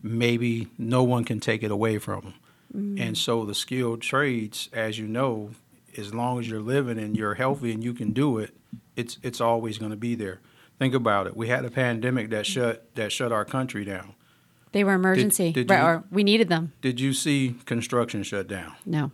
maybe 0.03 0.67
no 0.77 1.03
one 1.03 1.23
can 1.23 1.39
take 1.39 1.63
it 1.63 1.71
away 1.71 1.97
from 1.97 2.21
him. 2.21 2.33
Mm-hmm. 2.75 3.01
And 3.01 3.17
so 3.17 3.45
the 3.45 3.55
skilled 3.55 4.01
trades, 4.01 4.69
as 4.73 4.99
you 4.99 5.07
know, 5.07 5.51
as 5.97 6.13
long 6.13 6.39
as 6.39 6.47
you're 6.49 6.61
living 6.61 6.99
and 6.99 7.15
you're 7.17 7.33
healthy 7.35 7.71
and 7.71 7.83
you 7.83 7.93
can 7.93 8.11
do 8.11 8.37
it, 8.37 8.55
it's 8.95 9.17
it's 9.23 9.41
always 9.41 9.77
going 9.77 9.91
to 9.91 9.97
be 9.97 10.15
there. 10.15 10.41
Think 10.79 10.93
about 10.93 11.27
it. 11.27 11.35
We 11.35 11.47
had 11.47 11.65
a 11.65 11.71
pandemic 11.71 12.29
that 12.29 12.45
shut 12.45 12.93
that 12.95 13.11
shut 13.11 13.31
our 13.31 13.45
country 13.45 13.83
down. 13.83 14.13
They 14.73 14.83
were 14.83 14.93
emergency, 14.93 15.51
did 15.51 15.69
right, 15.69 15.79
you- 15.79 15.85
or 15.85 16.03
we 16.11 16.23
needed 16.23 16.49
them. 16.49 16.73
Did 16.81 16.99
you 16.99 17.13
see 17.13 17.55
construction 17.65 18.21
shut 18.23 18.47
down? 18.47 18.75
No. 18.85 19.11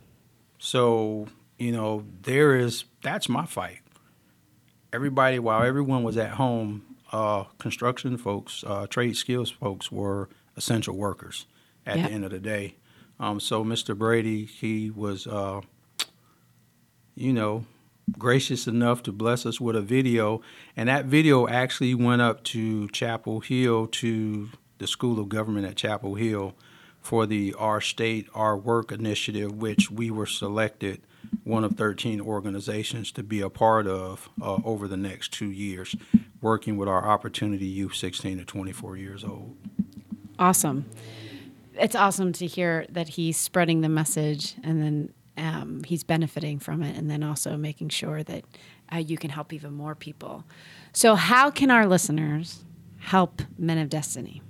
So, 0.67 1.27
you 1.59 1.73
know, 1.73 2.05
there 2.21 2.55
is 2.55 2.85
that's 3.01 3.27
my 3.27 3.45
fight. 3.45 3.79
Everybody, 4.93 5.37
while 5.37 5.61
everyone 5.61 6.03
was 6.03 6.15
at 6.15 6.31
home, 6.31 6.83
uh, 7.11 7.43
construction 7.57 8.15
folks, 8.15 8.63
uh, 8.65 8.87
trade 8.87 9.17
skills 9.17 9.51
folks 9.51 9.91
were 9.91 10.29
essential 10.55 10.95
workers 10.95 11.47
at 11.85 11.97
Yeah. 11.97 12.07
the 12.07 12.13
end 12.13 12.23
of 12.23 12.31
the 12.31 12.39
day. 12.39 12.75
Um, 13.19 13.41
so, 13.41 13.65
Mr. 13.65 13.95
Brady, 13.97 14.45
he 14.45 14.89
was, 14.89 15.27
uh, 15.27 15.59
you 17.13 17.33
know, 17.33 17.65
gracious 18.17 18.65
enough 18.65 19.03
to 19.03 19.11
bless 19.11 19.45
us 19.45 19.59
with 19.59 19.75
a 19.75 19.81
video, 19.81 20.39
and 20.77 20.87
that 20.87 21.07
video 21.07 21.45
actually 21.45 21.93
went 21.93 22.21
up 22.21 22.41
to 22.45 22.87
Chapel 22.89 23.41
Hill 23.41 23.87
to 23.87 24.47
the 24.77 24.87
School 24.87 25.19
of 25.19 25.27
Government 25.27 25.65
at 25.67 25.75
Chapel 25.75 26.15
Hill 26.15 26.55
for 27.03 27.25
the 27.25 27.53
Our 27.59 27.81
State, 27.81 28.27
Our 28.33 28.57
Work 28.57 28.91
initiative, 28.91 29.51
which 29.51 29.91
we 29.91 30.09
were 30.09 30.25
selected 30.25 31.01
one 31.43 31.65
of 31.65 31.73
13 31.73 32.21
organizations 32.21 33.11
to 33.11 33.23
be 33.23 33.41
a 33.41 33.49
part 33.49 33.85
of 33.87 34.29
uh, 34.41 34.59
over 34.63 34.87
the 34.87 34.97
next 34.97 35.33
two 35.33 35.51
years, 35.51 35.95
working 36.41 36.77
with 36.77 36.87
our 36.87 37.05
Opportunity 37.05 37.65
Youth 37.65 37.95
16 37.95 38.37
to 38.37 38.45
24 38.45 38.97
years 38.97 39.23
old. 39.23 39.57
Awesome. 40.39 40.85
It's 41.73 41.95
awesome 41.95 42.31
to 42.33 42.47
hear 42.47 42.85
that 42.89 43.09
he's 43.09 43.37
spreading 43.37 43.81
the 43.81 43.89
message 43.89 44.55
and 44.63 44.81
then 44.81 45.13
um, 45.35 45.83
he's 45.83 46.03
benefiting 46.03 46.59
from 46.59 46.83
it, 46.83 46.95
and 46.95 47.09
then 47.09 47.23
also 47.23 47.57
making 47.57 47.89
sure 47.89 48.21
that 48.23 48.45
uh, 48.93 48.97
you 48.97 49.17
can 49.17 49.31
help 49.31 49.51
even 49.51 49.73
more 49.73 49.95
people. 49.95 50.43
So, 50.93 51.15
how 51.15 51.49
can 51.49 51.71
our 51.71 51.87
listeners 51.87 52.63
help 52.99 53.41
Men 53.57 53.79
of 53.79 53.89
Destiny? 53.89 54.43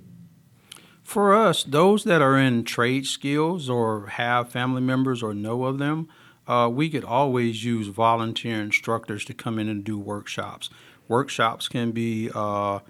For 1.04 1.34
us, 1.34 1.62
those 1.62 2.04
that 2.04 2.22
are 2.22 2.36
in 2.36 2.64
trade 2.64 3.06
skills 3.06 3.68
or 3.68 4.06
have 4.06 4.48
family 4.50 4.80
members 4.80 5.22
or 5.22 5.34
know 5.34 5.64
of 5.64 5.78
them, 5.78 6.08
uh, 6.48 6.68
we 6.72 6.88
could 6.88 7.04
always 7.04 7.64
use 7.64 7.88
volunteer 7.88 8.60
instructors 8.60 9.24
to 9.26 9.34
come 9.34 9.58
in 9.58 9.68
and 9.68 9.84
do 9.84 9.98
workshops. 9.98 10.70
Workshops 11.06 11.68
can 11.68 11.92
be 11.92 12.30
uh, 12.34 12.80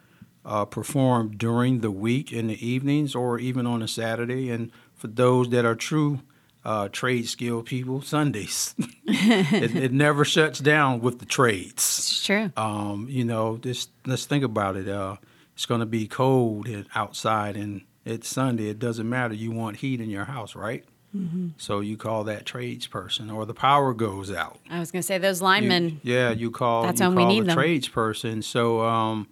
uh, 0.44 0.64
performed 0.64 1.38
during 1.38 1.80
the 1.80 1.90
week 1.90 2.32
in 2.32 2.46
the 2.46 2.66
evenings 2.66 3.14
or 3.14 3.38
even 3.38 3.66
on 3.66 3.82
a 3.82 3.88
Saturday. 3.88 4.48
And 4.48 4.70
for 4.94 5.08
those 5.08 5.50
that 5.50 5.64
are 5.64 5.74
true 5.74 6.20
uh, 6.64 6.88
trade 6.88 7.28
skill 7.28 7.62
people, 7.62 8.00
Sundays. 8.00 8.74
it, 9.04 9.76
it 9.76 9.92
never 9.92 10.24
shuts 10.24 10.60
down 10.60 11.00
with 11.00 11.18
the 11.18 11.26
trades. 11.26 11.74
It's 11.98 12.24
true. 12.24 12.50
Um, 12.56 13.06
you 13.10 13.24
know, 13.24 13.58
just 13.58 13.90
let's 14.06 14.24
think 14.24 14.44
about 14.44 14.76
it. 14.76 14.88
Uh, 14.88 15.16
it's 15.54 15.66
going 15.66 15.80
to 15.80 15.86
be 15.86 16.08
cold 16.08 16.68
outside, 16.94 17.56
and 17.56 17.82
it's 18.04 18.28
Sunday. 18.28 18.68
It 18.68 18.78
doesn't 18.78 19.08
matter. 19.08 19.34
You 19.34 19.50
want 19.50 19.78
heat 19.78 20.00
in 20.00 20.10
your 20.10 20.24
house, 20.26 20.54
right? 20.54 20.84
Mm-hmm. 21.16 21.48
So 21.58 21.80
you 21.80 21.96
call 21.96 22.24
that 22.24 22.44
tradesperson, 22.44 23.32
or 23.32 23.46
the 23.46 23.54
power 23.54 23.94
goes 23.94 24.32
out. 24.32 24.58
I 24.68 24.80
was 24.80 24.90
going 24.90 25.00
to 25.02 25.06
say 25.06 25.18
those 25.18 25.40
You- 25.40 25.44
linemen. 25.44 26.00
yeah, 26.02 26.30
you 26.30 26.50
call. 26.50 26.82
That's 26.82 27.00
you 27.00 27.06
when 27.08 27.16
we 27.16 27.22
call 27.22 27.32
need 27.32 27.42
a 27.42 27.46
them. 27.46 27.56
tradesperson. 27.58 28.42
So 28.42 28.80
um, 28.84 29.28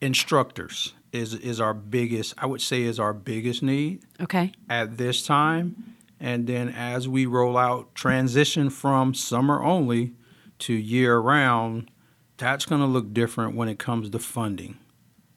instructors 0.00 0.92
is 1.12 1.34
is 1.34 1.60
our 1.60 1.74
biggest. 1.74 2.34
I 2.38 2.46
would 2.46 2.60
say 2.60 2.82
is 2.82 2.98
our 3.00 3.12
biggest 3.12 3.62
need 3.62 4.02
Okay. 4.20 4.52
at 4.68 4.96
this 4.98 5.24
time. 5.26 5.94
And 6.18 6.46
then 6.46 6.68
as 6.70 7.08
we 7.08 7.26
roll 7.26 7.58
out 7.58 7.94
transition 7.94 8.70
from 8.70 9.12
summer 9.14 9.62
only 9.62 10.12
to 10.60 10.72
year 10.72 11.18
round, 11.18 11.90
that's 12.38 12.64
going 12.64 12.80
to 12.80 12.86
look 12.86 13.12
different 13.12 13.54
when 13.54 13.68
it 13.68 13.78
comes 13.78 14.08
to 14.10 14.18
funding. 14.18 14.78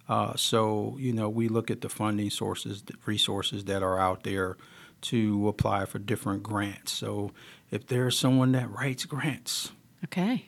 Uh, 0.10 0.36
so, 0.36 0.98
you 1.00 1.13
know, 1.13 1.30
we 1.30 1.48
look 1.48 1.69
at 1.72 1.82
the 1.82 1.88
funding 1.89 2.30
sources, 2.32 2.82
the 2.82 2.95
resources 3.06 3.65
that 3.65 3.84
are 3.84 4.00
out 4.00 4.24
there 4.24 4.58
to 5.02 5.48
apply 5.48 5.86
for 5.86 6.00
different 6.00 6.41
grants. 6.43 6.91
So, 6.91 7.32
if 7.72 7.86
there's 7.88 8.17
someone 8.17 8.52
that 8.54 8.69
writes 8.72 9.06
grants, 9.06 9.72
Okay. 10.04 10.48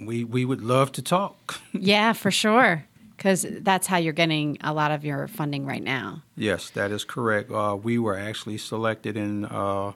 we, 0.00 0.22
we 0.24 0.44
would 0.44 0.62
love 0.62 0.92
to 0.92 1.02
talk. 1.02 1.60
Yeah, 1.72 2.12
for 2.12 2.30
sure. 2.30 2.84
Because 3.16 3.44
that's 3.60 3.86
how 3.86 3.98
you're 3.98 4.14
getting 4.14 4.56
a 4.62 4.72
lot 4.72 4.92
of 4.92 5.04
your 5.04 5.26
funding 5.28 5.66
right 5.66 5.82
now. 5.82 6.22
Yes, 6.36 6.70
that 6.70 6.90
is 6.90 7.04
correct. 7.04 7.50
Uh, 7.50 7.76
we 7.82 7.98
were 7.98 8.16
actually 8.16 8.56
selected 8.56 9.14
in 9.16 9.44
uh, 9.44 9.92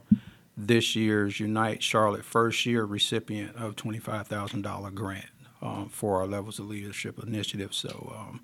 this 0.59 0.95
year's 0.95 1.41
Unite 1.41 1.83
Charlotte 1.83 2.25
first 2.25 2.67
year 2.67 2.85
recipient 2.85 3.57
of 3.57 3.77
$25,000 3.77 4.95
grant 4.95 5.25
um, 5.65 5.89
for 5.89 6.21
our 6.21 6.27
Levels 6.27 6.59
of 6.59 6.67
Leadership 6.67 7.19
initiative. 7.21 7.75
So 7.75 8.15
um, 8.17 8.41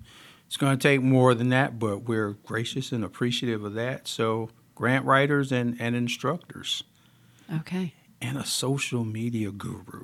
it's 0.47 0.57
going 0.57 0.77
to 0.77 0.81
take 0.81 1.01
more 1.01 1.33
than 1.33 1.49
that, 1.49 1.79
but 1.79 1.99
we're 2.03 2.31
gracious 2.45 2.91
and 2.91 3.05
appreciative 3.05 3.63
of 3.63 3.73
that. 3.75 4.07
So, 4.07 4.49
grant 4.75 5.05
writers 5.05 5.51
and, 5.51 5.77
and 5.79 5.95
instructors, 5.95 6.83
Okay. 7.53 7.93
and 8.21 8.37
a 8.37 8.45
social 8.45 9.05
media 9.05 9.51
guru. 9.51 10.03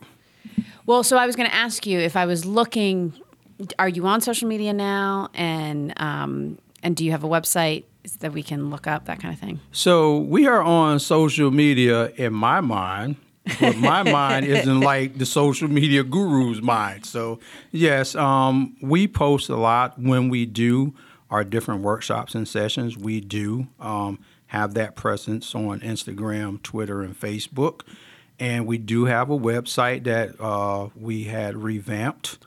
Well, 0.85 1.03
so 1.03 1.17
I 1.17 1.25
was 1.25 1.35
going 1.35 1.49
to 1.49 1.55
ask 1.55 1.85
you 1.85 1.99
if 1.99 2.15
I 2.15 2.25
was 2.25 2.45
looking, 2.45 3.13
are 3.79 3.89
you 3.89 4.05
on 4.07 4.21
social 4.21 4.47
media 4.47 4.71
now? 4.71 5.29
And, 5.33 5.93
um, 5.99 6.59
and 6.83 6.95
do 6.95 7.03
you 7.03 7.11
have 7.11 7.23
a 7.23 7.27
website 7.27 7.83
that 8.19 8.31
we 8.31 8.43
can 8.43 8.69
look 8.69 8.87
up, 8.87 9.05
that 9.05 9.19
kind 9.19 9.33
of 9.33 9.39
thing? 9.39 9.59
So 9.73 10.17
we 10.19 10.47
are 10.47 10.61
on 10.61 10.99
social 10.99 11.51
media 11.51 12.11
in 12.15 12.31
my 12.33 12.61
mind 12.61 13.17
but 13.59 13.77
my 13.77 14.03
mind 14.03 14.45
isn't 14.45 14.79
like 14.81 15.17
the 15.17 15.25
social 15.25 15.67
media 15.67 16.03
guru's 16.03 16.61
mind. 16.61 17.05
So, 17.05 17.39
yes, 17.71 18.15
um, 18.15 18.75
we 18.81 19.07
post 19.07 19.49
a 19.49 19.55
lot 19.55 19.99
when 19.99 20.29
we 20.29 20.45
do 20.45 20.93
our 21.29 21.43
different 21.43 21.81
workshops 21.81 22.35
and 22.35 22.47
sessions. 22.47 22.97
We 22.97 23.19
do 23.21 23.67
um, 23.79 24.19
have 24.47 24.73
that 24.75 24.95
presence 24.95 25.53
on 25.53 25.81
Instagram, 25.81 26.61
Twitter, 26.61 27.01
and 27.01 27.19
Facebook. 27.19 27.81
And 28.39 28.67
we 28.67 28.77
do 28.77 29.05
have 29.05 29.29
a 29.29 29.37
website 29.37 30.03
that 30.03 30.39
uh, 30.39 30.89
we 30.95 31.23
had 31.25 31.57
revamped 31.57 32.37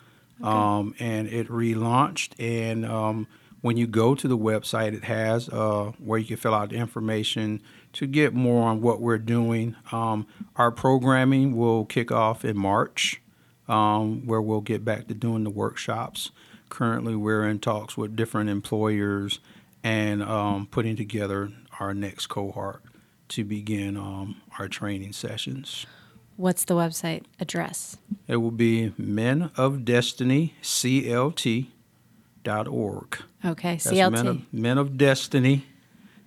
um, 0.43 0.95
and 0.99 1.29
it 1.29 1.49
relaunched. 1.49 2.33
And 2.39 2.87
um, 2.87 3.27
when 3.61 3.77
you 3.77 3.87
go 3.87 4.15
to 4.15 4.29
the 4.29 4.39
website, 4.39 4.95
it 4.95 5.05
has 5.05 5.49
uh, 5.49 5.93
where 5.99 6.19
you 6.19 6.27
can 6.27 6.37
fill 6.37 6.55
out 6.55 6.71
the 6.71 6.77
information 6.77 7.61
to 7.95 8.07
get 8.07 8.35
more 8.35 8.69
on 8.69 8.81
what 8.81 9.01
we're 9.01 9.19
doing. 9.19 9.77
Um, 9.93 10.27
our 10.57 10.71
programming 10.71 11.57
will 11.57 11.85
kick 11.85 12.13
off 12.13 12.45
in 12.45 12.57
March, 12.57 13.21
um, 13.69 14.27
where 14.27 14.41
we'll 14.41 14.61
get 14.61 14.85
back 14.85 15.09
to 15.09 15.15
doing 15.15 15.45
the 15.45 15.51
workshops. 15.51 16.31
Currently, 16.69 17.17
we're 17.17 17.47
in 17.47 17.59
talks 17.59 17.97
with 17.97 18.15
different 18.15 18.49
employers 18.49 19.41
and 19.83 20.23
um, 20.23 20.67
putting 20.67 20.97
together 20.97 21.51
our 21.81 21.95
next 21.95 22.27
cohort 22.29 22.83
to 23.29 23.45
begin 23.45 23.97
um, 23.97 24.41
our 24.59 24.69
training 24.69 25.13
sessions. 25.13 25.87
What's 26.37 26.65
the 26.65 26.75
website 26.75 27.25
address? 27.39 27.97
It 28.27 28.37
will 28.37 28.51
be 28.51 28.93
Men 28.97 29.51
of 29.57 29.85
Destiny 29.85 30.55
CLT.org. 30.63 31.69
Okay, 33.45 33.73
That's 33.73 33.87
CLT. 33.87 34.13
Men 34.13 34.27
of, 34.27 34.53
Men 34.53 34.79
of 34.79 34.97
Destiny 34.97 35.67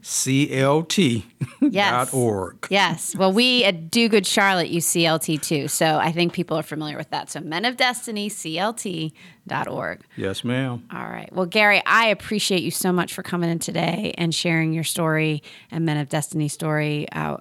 CLT 0.04 1.24
Yes. 1.62 1.92
dot 2.12 2.14
org. 2.14 2.68
Yes. 2.70 3.16
Well, 3.16 3.32
we 3.32 3.64
at 3.64 3.90
Do 3.90 4.10
Good 4.10 4.28
Charlotte 4.28 4.68
use 4.70 4.86
CLT 4.86 5.42
too. 5.42 5.68
So 5.68 5.98
I 5.98 6.12
think 6.12 6.34
people 6.34 6.58
are 6.58 6.64
familiar 6.64 6.98
with 6.98 7.10
that. 7.12 7.30
So 7.32 7.40
Men 7.40 7.64
of 7.66 7.78
Destiny, 7.78 8.30
CLT.org. 8.30 10.02
Yes, 10.18 10.44
ma'am. 10.44 10.84
All 10.94 11.08
right. 11.10 11.32
Well, 11.34 11.46
Gary, 11.46 11.82
I 11.86 12.08
appreciate 12.08 12.64
you 12.64 12.72
so 12.72 12.92
much 12.92 13.14
for 13.14 13.24
coming 13.24 13.50
in 13.50 13.60
today 13.60 14.14
and 14.18 14.36
sharing 14.36 14.74
your 14.74 14.84
story 14.84 15.42
and 15.72 15.86
Men 15.86 15.98
of 15.98 16.10
Destiny 16.10 16.48
story. 16.50 17.08
Uh, 17.12 17.38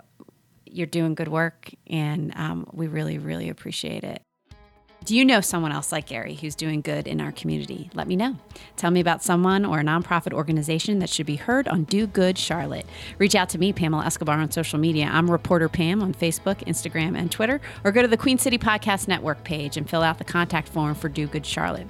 you're 0.65 0.87
doing 0.87 1.15
good 1.15 1.29
work, 1.29 1.71
and 1.87 2.33
um, 2.37 2.67
we 2.73 2.87
really, 2.87 3.19
really 3.19 3.51
appreciate 3.51 4.05
it. 4.05 4.23
Do 5.05 5.17
you 5.17 5.25
know 5.25 5.41
someone 5.41 5.73
else 5.73 5.91
like 5.91 6.07
Gary 6.07 6.37
who's 6.37 6.55
doing 6.55 6.81
good 6.81 7.09
in 7.09 7.21
our 7.21 7.33
community? 7.33 7.91
Let 7.93 8.07
me 8.07 8.15
know. 8.15 8.37
Tell 8.77 8.93
me 8.93 9.01
about 9.01 9.23
someone 9.23 9.65
or 9.65 9.81
a 9.81 9.83
nonprofit 9.83 10.33
organization 10.33 11.01
that 11.01 11.11
should 11.11 11.27
be 11.27 11.35
heard 11.35 11.67
on 11.67 11.85
Do 11.85 12.07
Good 12.07 12.39
Charlotte. 12.39 12.87
Reach 13.19 13.35
out 13.35 13.49
to 13.51 13.59
me, 13.59 13.73
Pamela 13.73 14.05
Escobar, 14.05 14.39
on 14.39 14.53
social 14.53 14.79
media. 14.79 15.11
I'm 15.13 15.29
Reporter 15.29 15.69
Pam 15.69 16.03
on 16.03 16.15
Facebook, 16.15 16.65
Instagram, 16.67 17.19
and 17.19 17.33
Twitter, 17.33 17.61
or 17.83 17.91
go 17.91 18.03
to 18.03 18.09
the 18.09 18.17
Queen 18.17 18.39
City 18.39 18.59
Podcast 18.59 19.09
Network 19.09 19.43
page 19.43 19.77
and 19.77 19.91
fill 19.91 20.03
out 20.03 20.19
the 20.19 20.25
contact 20.25 20.69
form 20.69 20.95
for 20.95 21.09
Do 21.09 21.27
Good 21.27 21.47
Charlotte. 21.47 21.89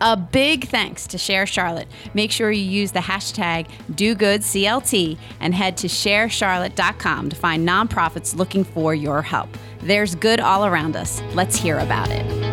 A 0.00 0.16
big 0.16 0.68
thanks 0.68 1.06
to 1.08 1.18
Share 1.18 1.46
Charlotte. 1.46 1.88
Make 2.14 2.30
sure 2.30 2.50
you 2.50 2.62
use 2.62 2.92
the 2.92 3.00
hashtag 3.00 3.68
DoGoodCLT 3.92 5.18
and 5.40 5.54
head 5.54 5.76
to 5.78 5.88
sharecharlotte.com 5.88 7.30
to 7.30 7.36
find 7.36 7.66
nonprofits 7.66 8.36
looking 8.36 8.64
for 8.64 8.94
your 8.94 9.22
help. 9.22 9.48
There's 9.80 10.14
good 10.14 10.40
all 10.40 10.66
around 10.66 10.96
us. 10.96 11.22
Let's 11.32 11.56
hear 11.56 11.78
about 11.78 12.10
it. 12.10 12.45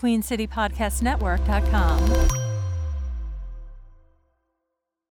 QueenCityPodcastNetwork.com. 0.00 2.49